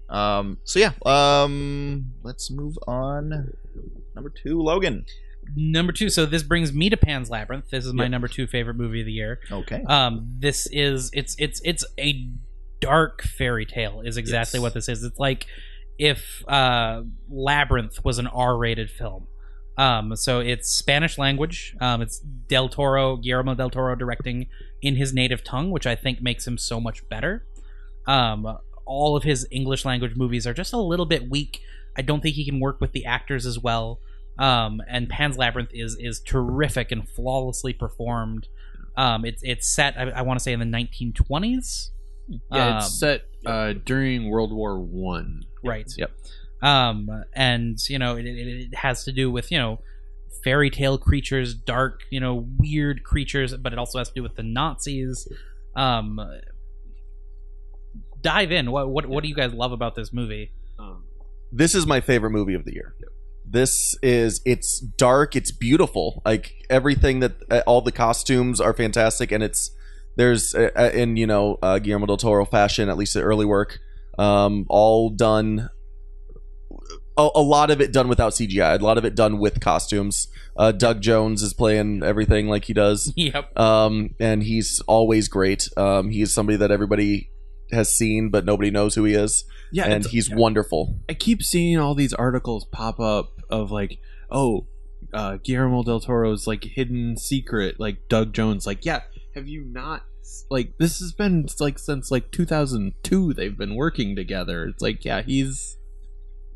[0.09, 0.57] Um.
[0.63, 0.93] So yeah.
[1.05, 2.13] Um.
[2.23, 3.53] Let's move on.
[4.15, 5.05] Number two, Logan.
[5.55, 7.69] Number two, so this brings me to Pan's Labyrinth.
[7.69, 8.11] This is my Yep.
[8.11, 9.39] number two favorite movie of the year.
[9.49, 9.81] Okay.
[9.87, 12.29] Um, this is it's it's it's a
[12.79, 14.01] dark fairy tale.
[14.01, 14.63] Is exactly Yes.
[14.63, 15.03] what this is.
[15.03, 15.45] It's like
[15.97, 19.27] if uh, Labyrinth was an R-rated film.
[19.77, 21.75] Um, so it's Spanish language.
[21.79, 24.47] Um, it's Del Toro, Guillermo del Toro directing
[24.81, 27.45] in his native tongue, which I think makes him so much better.
[28.07, 31.61] Um, all of his English language movies are just a little bit weak.
[31.95, 33.99] I don't think he can work with the actors as well.
[34.39, 38.47] Um, and Pan's Labyrinth is is terrific and flawlessly performed.
[38.95, 41.89] Um, it's it's set, I, I want to say, in the 1920s.
[42.27, 45.43] Yeah, Um, it's set uh, during World War One.
[45.63, 46.11] right Yep.
[46.61, 49.79] um and you know it, it, it has to do with you know
[50.43, 54.35] fairy tale creatures dark you know weird creatures but it also has to do with
[54.35, 55.27] the nazis
[55.75, 56.19] um
[58.21, 61.03] dive in what what, what do you guys love about this movie Um,
[61.51, 62.93] this is my favorite movie of the year.
[63.49, 66.21] This is it's dark, it's beautiful.
[66.25, 69.71] Like everything that uh, all the costumes are fantastic, and it's
[70.17, 73.45] there's uh, uh, in you know uh, Guillermo del Toro fashion, at least the early
[73.45, 73.79] work,
[74.19, 75.69] um, all done.
[77.17, 78.79] A, a lot of it done without CGI.
[78.79, 80.27] A lot of it done with costumes.
[80.55, 85.67] Uh, Doug Jones is playing everything like he does yep um, and he's always great.
[85.77, 87.29] Um, he's somebody that everybody
[87.71, 90.99] has seen, but nobody knows who he is, yeah, and it's- he's wonderful.
[91.09, 93.99] I keep seeing all these articles pop up of like,
[94.31, 94.67] oh,
[95.13, 98.65] uh, Guillermo del Toro's like hidden secret, like Doug Jones.
[98.65, 99.01] Like, yeah,
[99.37, 100.03] have you not?
[100.49, 103.33] Like, this has been like since like 2002.
[103.33, 104.65] They've been working together.
[104.65, 105.77] It's like, yeah, he's.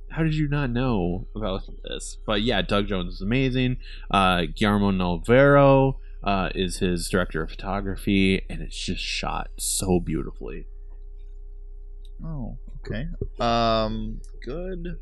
[0.10, 2.18] How did you not know about this?
[2.26, 3.78] But yeah, Doug Jones is amazing.
[4.10, 10.68] Uh, Guillermo Navarro uh, is his director of photography, and it's just shot so beautifully.
[12.24, 13.08] Oh, okay.
[13.40, 14.98] Um, good.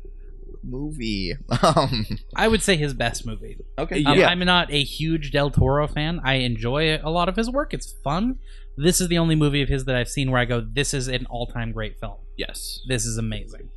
[0.62, 1.34] Movie.
[1.62, 3.58] Um, I would say his best movie.
[3.78, 4.02] okay.
[4.04, 4.28] Um, Yeah.
[4.28, 6.20] I'm not a huge Del Toro fan.
[6.24, 7.74] I enjoy a lot of his work.
[7.74, 8.38] It's fun.
[8.76, 11.06] This is the only movie of his that I've seen where I go, "This is
[11.08, 12.16] an all-time great film.
[12.36, 12.80] Yes.
[12.88, 13.68] This is amazing."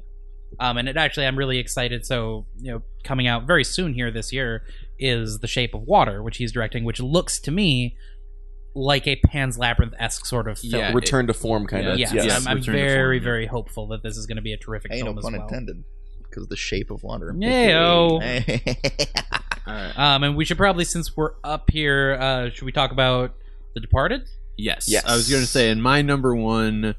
[0.59, 2.05] Um, and it actually, I'm really excited.
[2.05, 4.63] So, you know, coming out very soon here this year
[4.99, 7.97] is The Shape of Water, which he's directing, which looks to me
[8.75, 10.73] like a Pan's Labyrinth esque sort of film.
[10.79, 11.97] Yeah, it- Return to form, kind of.
[11.99, 12.41] yes, yes.
[12.45, 13.23] I'm, I'm Return to very, form, yeah.
[13.31, 15.33] very hopeful that this is going to be a terrific Hey, no film as pun
[15.33, 15.41] well.
[15.43, 15.83] intended.
[16.33, 17.35] Because the shape of water.
[17.37, 18.19] Yeah-o.
[19.65, 19.93] All right.
[19.97, 23.35] Um, and we should probably, since we're up here, uh, should we talk about
[23.75, 24.27] The Departed?
[24.57, 24.87] Yes.
[24.89, 25.05] Yes.
[25.05, 26.95] I was going to say, in my number one,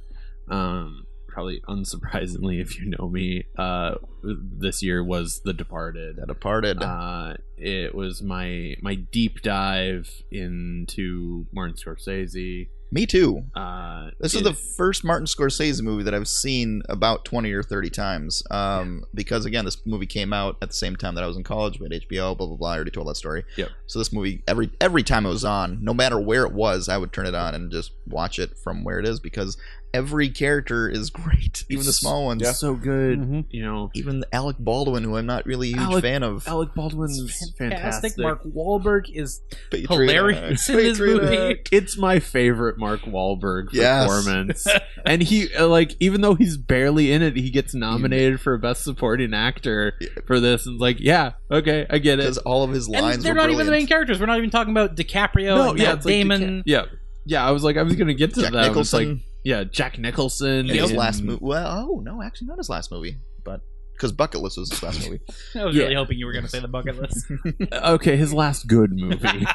[0.49, 6.17] um, probably unsurprisingly, if you know me, uh, this year was The Departed.
[6.17, 6.83] that departed.
[6.83, 12.69] Uh, it was my my deep dive into Martin Scorsese.
[12.95, 13.43] Me too.
[13.57, 17.91] Uh, This is the first Martin Scorsese movie that I've seen about 20 or 30
[17.91, 18.45] times.
[18.53, 21.43] Um, Because, again, this movie came out at the same time that I was in
[21.43, 22.71] college, had HBO, blah, blah, blah.
[22.71, 23.45] I already told that story.
[23.57, 23.69] Yep.
[23.89, 26.97] So this movie, every every time it was on, no matter where it was, I
[26.97, 29.57] would turn it on and just watch it from where it is because
[29.95, 31.65] every character is great.
[31.71, 32.59] Even the small ones.
[32.59, 33.19] so good.
[33.21, 33.45] Mhm.
[33.51, 36.47] You know, Even Alec Baldwin, who I'm not really a huge Alec- fan of.
[36.49, 38.19] Alec Baldwin's fantastic.
[38.19, 39.41] Mark Wahlberg is
[39.71, 40.79] Patriot hilarious Act.
[40.79, 41.61] in this movie.
[41.73, 44.07] It's my favorite Mark Wahlberg Yes.
[44.09, 44.67] performance,
[45.07, 48.83] and he uh, like even though he's barely in it, he gets nominated for best
[48.85, 49.95] supporting actor
[50.27, 50.67] for this.
[50.67, 52.23] And it's like, yeah, okay, I get it.
[52.23, 54.19] Because all of his lines and they're were not even the main characters.
[54.21, 56.41] We're not even talking about DiCaprio and Matt it's like Damon.
[56.41, 56.85] DiCap- yeah,
[57.27, 57.47] yeah.
[57.47, 58.77] I was like, I was gonna get to Jack that.
[58.77, 59.09] It's like,
[59.45, 60.69] yeah, Jack Nicholson.
[60.71, 61.39] in his and- last movie.
[61.43, 63.19] Well, oh, no, actually, not his last movie.
[63.45, 63.61] But
[63.93, 65.21] because Bucket List was his last movie.
[65.55, 65.85] I was Yeah.
[65.85, 67.27] really hoping you were going to say the bucket list.
[67.73, 69.47] Okay, his last good movie.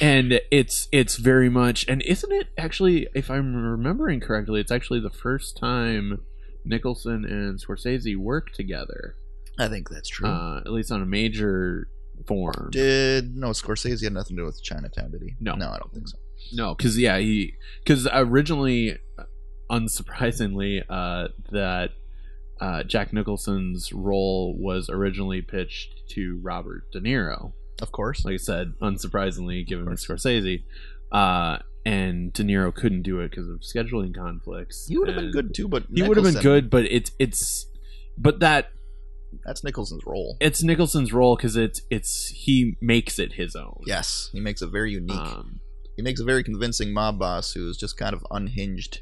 [0.00, 5.00] and it's it's very much and isn't it actually if i'm remembering correctly it's actually
[5.00, 6.20] the first time
[6.64, 9.16] nicholson and scorsese work together
[9.58, 10.28] I think that's true.
[10.28, 11.88] uh, at least on a major
[12.26, 15.10] form Did no Scorsese had nothing to do with Chinatown?
[15.10, 15.34] Did he?
[15.40, 15.54] No.
[15.56, 16.16] no, I don't think so.
[16.52, 18.98] No because yeah he because originally
[19.70, 21.90] unsurprisingly uh that
[22.60, 27.54] uh, Jack Nicholson's role was originally pitched to Robert De Niro.
[27.80, 28.24] Of course.
[28.24, 30.62] like I said, unsurprisingly, given Scorsese,
[31.10, 34.86] uh, and De Niro couldn't do it because of scheduling conflicts.
[34.86, 37.66] He would have been good too, but He would have been good, but it's it's,
[38.16, 38.70] but that
[39.44, 40.36] That's Nicholson's role.
[40.40, 43.82] it's Nicholson's role because it's it's he makes it his own.
[43.86, 45.18] Yes, he makes it very unique.
[45.18, 45.58] Um,
[45.96, 49.00] he makes a very convincing mob boss who's just kind of unhinged,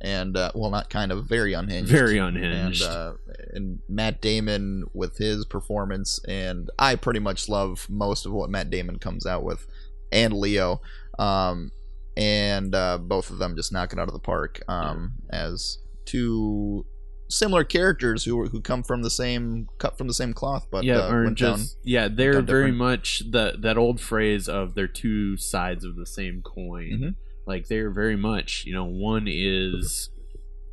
[0.00, 1.90] and uh, well, not kind of very unhinged.
[1.90, 2.82] very unhinged.
[2.82, 3.12] And, uh,
[3.52, 8.70] and Matt Damon with his performance, and I pretty much love most of what Matt
[8.70, 9.66] Damon comes out with,
[10.12, 10.80] and Leo,
[11.18, 11.72] um,
[12.16, 16.84] and uh, both of them just knock it out of the park um, as two
[17.28, 21.00] similar characters who who come from the same cut from the same cloth, but yeah,
[21.06, 21.60] uh, or went down.
[21.84, 26.40] yeah, they're very much the that old phrase of they're two sides of the same
[26.42, 26.90] coin.
[27.00, 27.14] Mhm.
[27.46, 30.10] Like they're very much, you know, one is,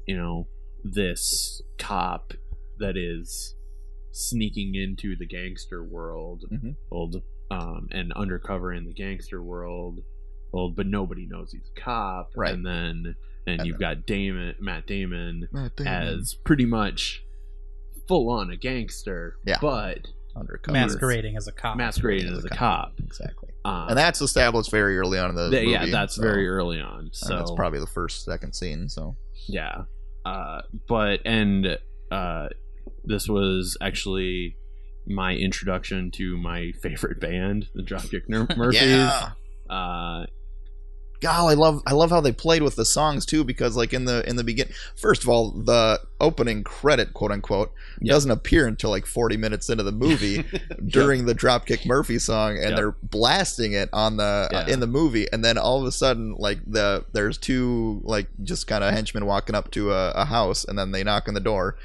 [0.08, 0.47] you know,
[0.84, 2.34] this cop
[2.80, 3.56] that is
[4.12, 6.76] sneaking into the gangster world, Mhm.
[6.91, 10.01] old, um, and undercover in the gangster world,
[10.56, 12.32] old, but nobody knows he's a cop.
[12.36, 12.53] Right.
[12.53, 13.16] and then
[13.47, 15.93] and, And you've got Damon, Matt Damon, Matt Damon.
[16.20, 17.24] as pretty much
[18.08, 19.58] full on a gangster, Yeah.
[19.62, 21.78] but undercover Masquerading as a cop.
[21.78, 22.93] masquerading as a cop.
[22.99, 23.49] exactly.
[23.64, 25.72] Um, and that's established very early on in the th- movie.
[25.72, 26.99] yeah, that's so- very early on.
[26.99, 28.89] and So that's probably the first second scene.
[28.89, 29.16] So
[29.47, 29.84] yeah,
[30.26, 31.78] uh, but and
[32.12, 32.49] uh,
[33.03, 34.56] this was actually
[35.08, 38.82] my introduction to my favorite band, the Dropkick Ner- Murphys.
[38.82, 39.32] yeah,
[39.70, 40.26] Uh,
[41.26, 44.05] God, I love I love how they played with the songs too because like in
[44.05, 48.13] the in the begin first of all the opening credit quote unquote Yeah.
[48.13, 50.43] doesn't appear until like 40 minutes into the movie
[50.88, 52.76] during the Dropkick Murphy song and Yep.
[52.78, 56.36] they're blasting it on the uh, in the movie and then all of a sudden
[56.38, 60.63] like the there's two like just kind of henchmen walking up to a, a house
[60.63, 61.76] and then they knock on the door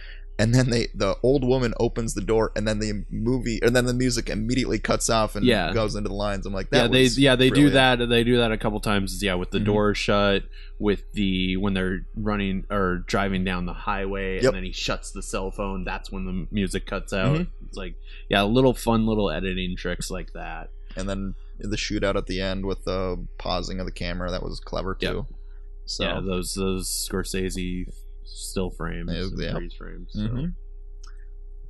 [0.40, 3.84] and then they the old woman opens the door and then the movie and then
[3.86, 5.72] the music immediately cuts off and Yeah.
[5.72, 7.70] goes into the lines i'm like yeah, they yeah they brilliant.
[7.72, 8.08] do that.
[8.08, 9.22] They do that a couple times.
[9.22, 9.64] Yeah, with the Mhm.
[9.66, 10.44] door shut,
[10.78, 14.44] with the when they're running or driving down the highway, Yep.
[14.44, 15.84] and then he shuts the cell phone.
[15.84, 17.36] That's when the music cuts out.
[17.36, 17.46] Mhm.
[17.68, 17.94] It's like
[18.28, 20.70] yeah, little fun little editing tricks like that.
[20.96, 24.58] and then the shootout at the end with the pausing of the camera that was
[24.58, 25.38] clever too Yep.
[25.86, 27.86] so yeah, those those Scorsese
[28.40, 29.52] still frames, Yeah, and yeah.
[29.54, 30.10] freeze frames.
[30.12, 30.20] So.
[30.20, 30.54] Mhm.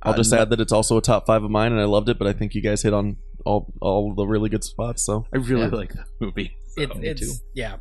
[0.03, 1.85] I'll Uh, just no- add that it's also a top five of mine, and I
[1.85, 2.17] loved it.
[2.17, 5.03] But I think you guys hit on all all the really good spots.
[5.03, 5.67] So I really Yeah.
[5.67, 6.57] like the movie.
[6.77, 6.99] It, So.
[7.01, 7.77] it's yeah,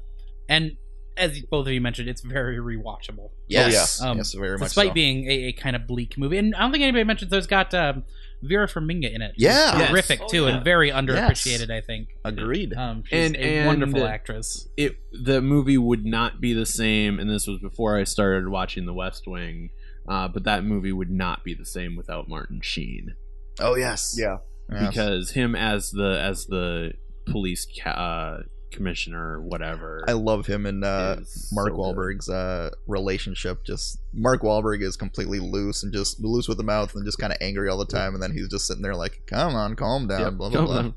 [0.48, 0.76] and
[1.16, 3.30] as both of you mentioned, it's very rewatchable.
[3.46, 4.94] Yes, Um, yes, very much Despite so.
[4.94, 7.72] being a, a kind of bleak movie, and I don't think anybody mentions there's got
[7.74, 8.04] um,
[8.42, 9.32] Vera Farmiga in it.
[9.36, 9.76] Yeah.
[9.78, 9.90] Yes.
[9.90, 10.56] terrific Oh, too, yeah.
[10.56, 11.70] and very underappreciated.
[11.70, 12.08] I think.
[12.24, 12.74] Agreed.
[12.74, 14.68] Um, she's And- a and- wonderful actress.
[14.76, 18.86] it the movie would not be the same and this was before i started watching
[18.86, 19.70] the west wing
[20.08, 23.14] uh, but that movie would not be the same without martin sheen
[23.58, 24.38] oh yes, Yeah.
[24.72, 24.86] Yes.
[24.88, 26.92] because him as the as the
[27.26, 31.16] police ca- uh, commissioner or whatever I love him and uh,
[31.52, 31.76] Mark so.
[31.76, 33.64] Wahlberg's uh, relationship.
[33.64, 37.32] Just Mark Wahlberg is completely loose and just loose with the mouth and just kind
[37.32, 40.06] of angry all the time, and then he's just sitting there like, "Come on, calm
[40.06, 40.32] down." Yep.
[40.34, 40.92] Blah blah blah.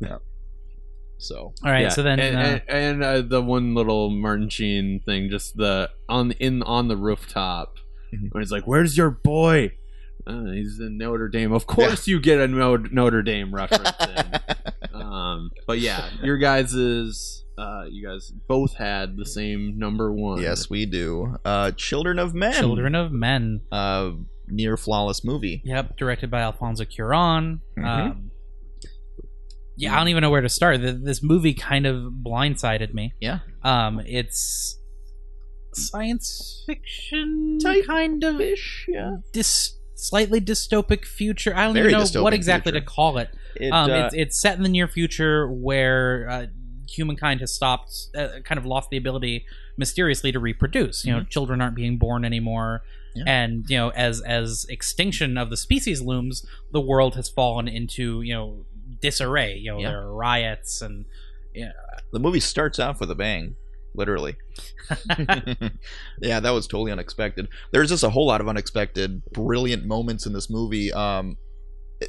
[0.00, 0.16] yeah.
[1.18, 4.50] So All right, Yeah, so then and, uh, and, and uh, the one little Martin
[4.50, 7.76] Sheen thing, just the on in on the rooftop,
[8.12, 8.32] Mhm.
[8.32, 9.72] when he's like, "Where's your boy?"
[10.26, 11.52] Uh, he's in Notre Dame.
[11.52, 13.90] Of course, you get a Notre Dame reference.
[15.26, 15.32] in.
[15.40, 20.40] um, but yeah, your guys is uh, you guys both had the same number one.
[20.42, 21.36] yes, we do.
[21.44, 22.52] Uh, Children of Men.
[22.54, 23.60] Children of Men.
[23.72, 24.10] Uh,
[24.48, 25.60] near flawless movie.
[25.64, 27.60] Yep, directed by Alfonso Cuarón.
[27.78, 27.84] Mhm.
[27.84, 28.30] Um,
[29.78, 30.80] yeah, I don't even know where to start.
[30.80, 33.12] Th- This movie kind of blindsided me.
[33.20, 33.40] Yeah.
[33.62, 34.78] Um, it's
[35.74, 39.16] science fiction Type kind of Ish, yeah.
[39.32, 41.54] dis- slightly dystopic future.
[41.54, 42.84] I don't Very even know what exactly future.
[42.84, 43.28] to call it.
[43.60, 46.46] It, um, uh, it's it's set in the near future where uh,
[46.88, 49.44] humankind has stopped, uh, kind of lost the ability
[49.76, 51.04] mysteriously to reproduce.
[51.04, 52.82] You know, children aren't being born anymore,
[53.14, 53.24] Yeah.
[53.26, 58.22] and you know, as as extinction of the species looms, the world has fallen into
[58.22, 58.64] you know
[59.00, 59.56] disarray.
[59.56, 59.88] You know, Yeah.
[59.88, 61.04] there are riots and
[61.54, 61.72] yeah.
[62.12, 63.56] the movie starts off with a bang,
[63.94, 64.36] literally.
[66.20, 67.48] yeah, that was totally unexpected.
[67.72, 71.36] There's just a whole lot of unexpected, brilliant moments in this movie, um,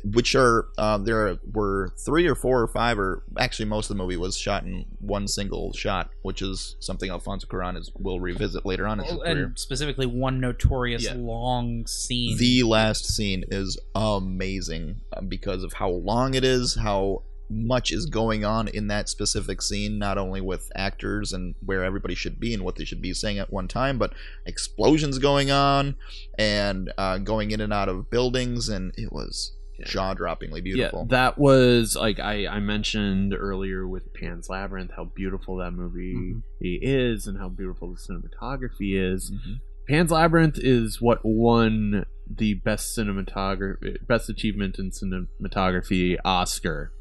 [0.03, 4.03] which are uh, there were three or four or five, or actually most of the
[4.03, 8.65] movie was shot in one single shot, which is something Alfonso Cuarón is will revisit
[8.65, 9.45] later on in his career.
[9.45, 11.13] and specifically one notorious Yeah.
[11.15, 12.37] long scene.
[12.37, 18.07] The last scene is amazing um, because of how long it is, how much is
[18.07, 22.53] going on in that specific scene, not only with actors and where everybody should be
[22.53, 24.11] and what they should be saying at one time, but
[24.45, 25.95] explosions going on
[26.37, 29.85] and uh, going in and out of buildings, and it was Yeah.
[29.85, 31.01] jaw droppingly beautiful.
[31.09, 36.15] Yeah, that was like I, I mentioned earlier with Pan's Labyrinth how beautiful that movie
[36.15, 36.41] Mhm.
[36.61, 39.31] is and how beautiful the cinematography is.
[39.31, 39.59] Mhm.
[39.87, 46.91] Pan's Labyrinth is what won the best cinematography, best achievement in cinematography Oscar.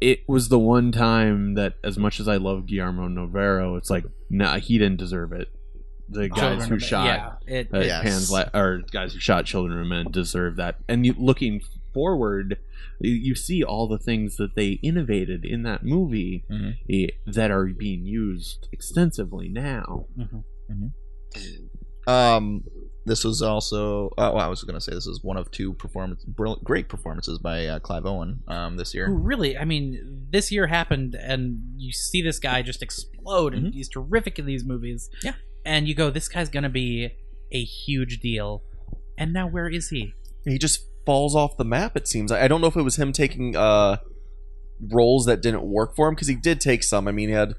[0.00, 4.04] It was the one time that, as much as I love Guillermo Navarro, it's like,
[4.30, 5.48] nah, he didn't deserve it.
[6.10, 8.02] The guys Children who shot yeah, it, uh, Yes.
[8.02, 10.76] Pan's La- or guys who shot Children and Men deserve that.
[10.88, 11.60] And you, looking
[11.94, 12.58] forward,
[13.00, 16.74] you, you see all the things that they innovated in that movie Mhm.
[16.90, 20.06] eh, that are being used extensively now.
[20.18, 20.92] Mhm.
[22.06, 22.64] Um,
[23.06, 24.08] this was also.
[24.18, 26.88] Uh, well, I was going to say this is one of two performance, brilliant, great
[26.88, 29.06] performances by uh, Clive Owen um, this year.
[29.06, 33.66] who really i mean this year happened and you see this guy just explode and
[33.68, 33.72] Mhm.
[33.74, 35.34] he's terrific in these movies Yeah.
[35.70, 37.10] And you go this guy's gonna be
[37.52, 38.62] a huge deal
[39.16, 40.14] and now where is he
[40.44, 41.96] He just falls off the map.
[41.96, 42.30] It seems.
[42.32, 43.96] I I don't know if it was him taking uh
[44.90, 47.06] roles that didn't work for him because he did take some.
[47.08, 47.54] I mean, he had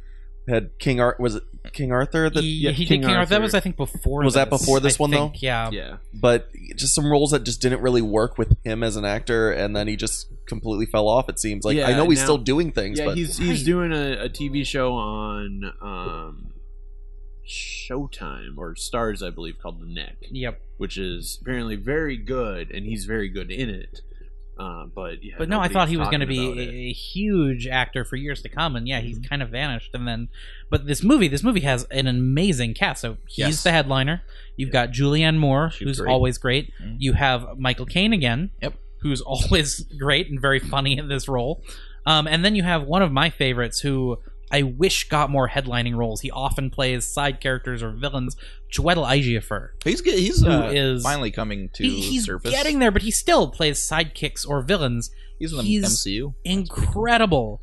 [0.48, 1.20] had King Art.
[1.20, 1.44] Was it
[1.74, 2.30] King Arthur?
[2.30, 3.30] That he, yeah, he King did king arthur.
[3.36, 5.32] that was i think before Was that before this I one, though?
[5.36, 9.06] yeah Yeah, but just some roles that just didn't really work with him as an
[9.06, 11.30] actor, and then he just completely fell off.
[11.30, 13.06] It seems like I know he's now- still doing things, yeah.
[13.06, 16.54] but He's he's doing a, a TV show on um,
[17.52, 20.28] Showtime or Stars, I believe, called The Knick.
[20.32, 24.02] yep which is apparently very good, and he's very good in it.
[24.60, 27.66] Uh, but yeah, but no i thought he was going to be a, a huge
[27.68, 29.28] actor for years to come and yeah he's Mm-hmm.
[29.30, 30.28] kind of vanished and then
[30.70, 33.64] but this movie this movie has an amazing cast so he's Yes.
[33.64, 34.22] the headliner
[34.58, 36.12] you've got julianne moore She's who's great.
[36.12, 36.98] always great Mhm.
[37.00, 38.74] you have michael caine again Yep.
[39.02, 41.64] who's always great and very funny in this role
[42.06, 44.20] um, and then you have one of my favorites who
[44.52, 48.36] i wish got more headlining roles he often plays side characters or villains
[48.74, 49.70] Chiwetel Ejiofor.
[49.84, 52.52] He's get- he's uh, is- finally coming to He, he's surface.
[52.52, 56.34] getting there but he still plays sidekicks or villains He's in the he's MCU.
[56.46, 57.62] incredible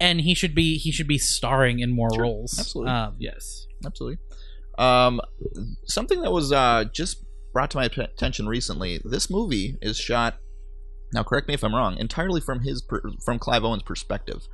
[0.00, 2.22] and he should be he should be starring in more Sure.
[2.22, 2.92] roles Absolutely.
[2.92, 3.66] um, yes.
[3.84, 4.18] Absolutely.
[4.78, 5.20] Um,
[5.86, 9.00] something that was uh, just brought to my attention recently.
[9.04, 10.38] This movie is shot.
[11.12, 11.96] Now, correct me if I'm wrong.
[11.98, 14.48] Entirely from his per, from Clive Owen's perspective.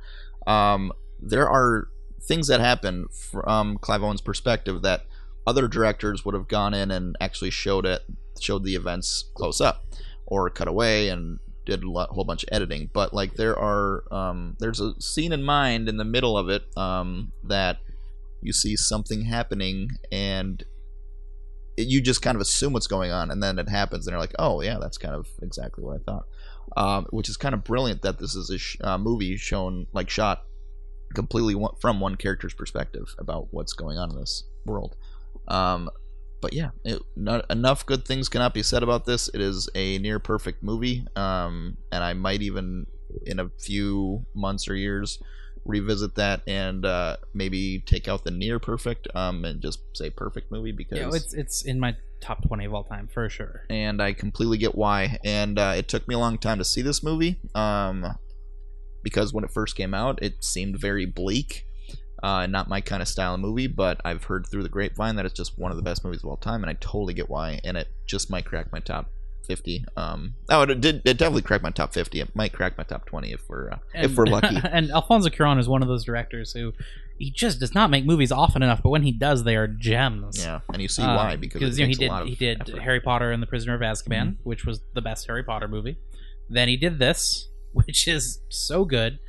[0.45, 0.91] Um,
[1.21, 1.87] there are
[2.21, 5.05] things that happen from Clive Owen's perspective that
[5.47, 8.01] other directors would have gone in and actually showed it,
[8.39, 9.85] showed the events close up,
[10.25, 12.89] or cut away and did a whole bunch of editing.
[12.93, 16.63] But like there are, um, there's a scene in mind in the middle of it
[16.77, 17.79] um, that
[18.41, 20.63] you see something happening and
[21.77, 24.19] it, you just kind of assume what's going on, and then it happens, and you're
[24.19, 26.25] like, oh yeah, that's kind of exactly what I thought.
[26.77, 30.09] Um, which is kind of brilliant that this is a sh- uh, movie shown like
[30.09, 30.43] shot
[31.13, 34.95] completely one- from one character's perspective about what's going on in this world.
[35.47, 35.89] Um,
[36.41, 39.29] but yeah, it, not enough good things cannot be said about this.
[39.33, 42.87] It is a near perfect movie, um, and I might even
[43.25, 45.21] in a few months or years
[45.65, 50.51] revisit that and uh, maybe take out the near perfect um, and just say perfect
[50.51, 53.65] movie because Yeah, it's it's in my top twenty of all time for sure.
[53.69, 55.19] and I completely get why.
[55.23, 58.05] And uh, it took me a long time to see this movie, um,
[59.03, 61.65] because when it first came out, it seemed very bleak,
[62.23, 63.67] uh, not my kind of style of movie.
[63.67, 66.29] But I've heard through the grapevine that it's just one of the best movies of
[66.29, 67.59] all time, and I totally get why.
[67.63, 69.09] And it just might crack my top
[69.45, 69.83] fifty.
[69.97, 70.97] Um, oh, it did.
[71.05, 72.19] It definitely cracked my top fifty.
[72.21, 74.57] It might crack my top twenty if we're uh, if we're lucky.
[74.63, 76.73] and Alfonso Cuarón is one of those directors who
[77.17, 80.43] he just does not make movies often enough, but when he does, they are gems.
[80.43, 82.81] Yeah, and you see Um, why because you know he did he did effort.
[82.81, 85.97] Harry Potter and the Prisoner of Azkaban, which was the best Harry Potter movie.
[86.49, 87.47] Then he did this,
[87.85, 89.19] which is so good.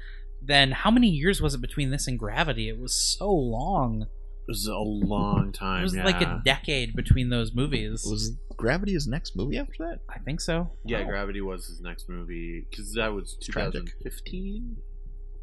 [0.41, 2.69] Then how many years was it between this and Gravity?
[2.69, 4.03] It was so long.
[4.03, 5.81] It was a long time.
[5.81, 6.05] It was yeah.
[6.05, 8.05] like a decade between those movies.
[8.05, 10.01] Was Gravity his next movie after that?
[10.09, 10.73] I think so.
[10.85, 11.11] Yeah, Wow.
[11.11, 14.77] Gravity was his next movie because that was 2015.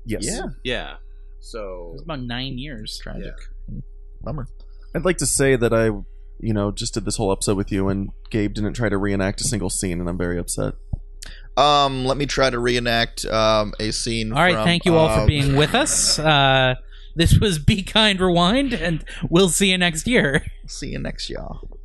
[0.06, 0.26] Yes.
[0.26, 0.96] Yeah, Yeah.
[1.40, 3.00] So it was about nine years.
[3.02, 3.36] tragic.
[4.22, 4.48] Bummer.
[4.94, 5.86] I'd like to say that I,
[6.40, 9.42] you know, just did this whole episode with you, and Gabe didn't try to reenact
[9.42, 10.74] a single scene, and I'm very upset.
[11.58, 14.32] Um, let me try to reenact um, a scene.
[14.32, 16.18] All right, from, thank you all for um, being with us.
[16.20, 16.76] Uh,
[17.16, 20.46] this was Be Kind Rewind, and we'll see you next year.
[20.68, 21.79] See you next, y'all.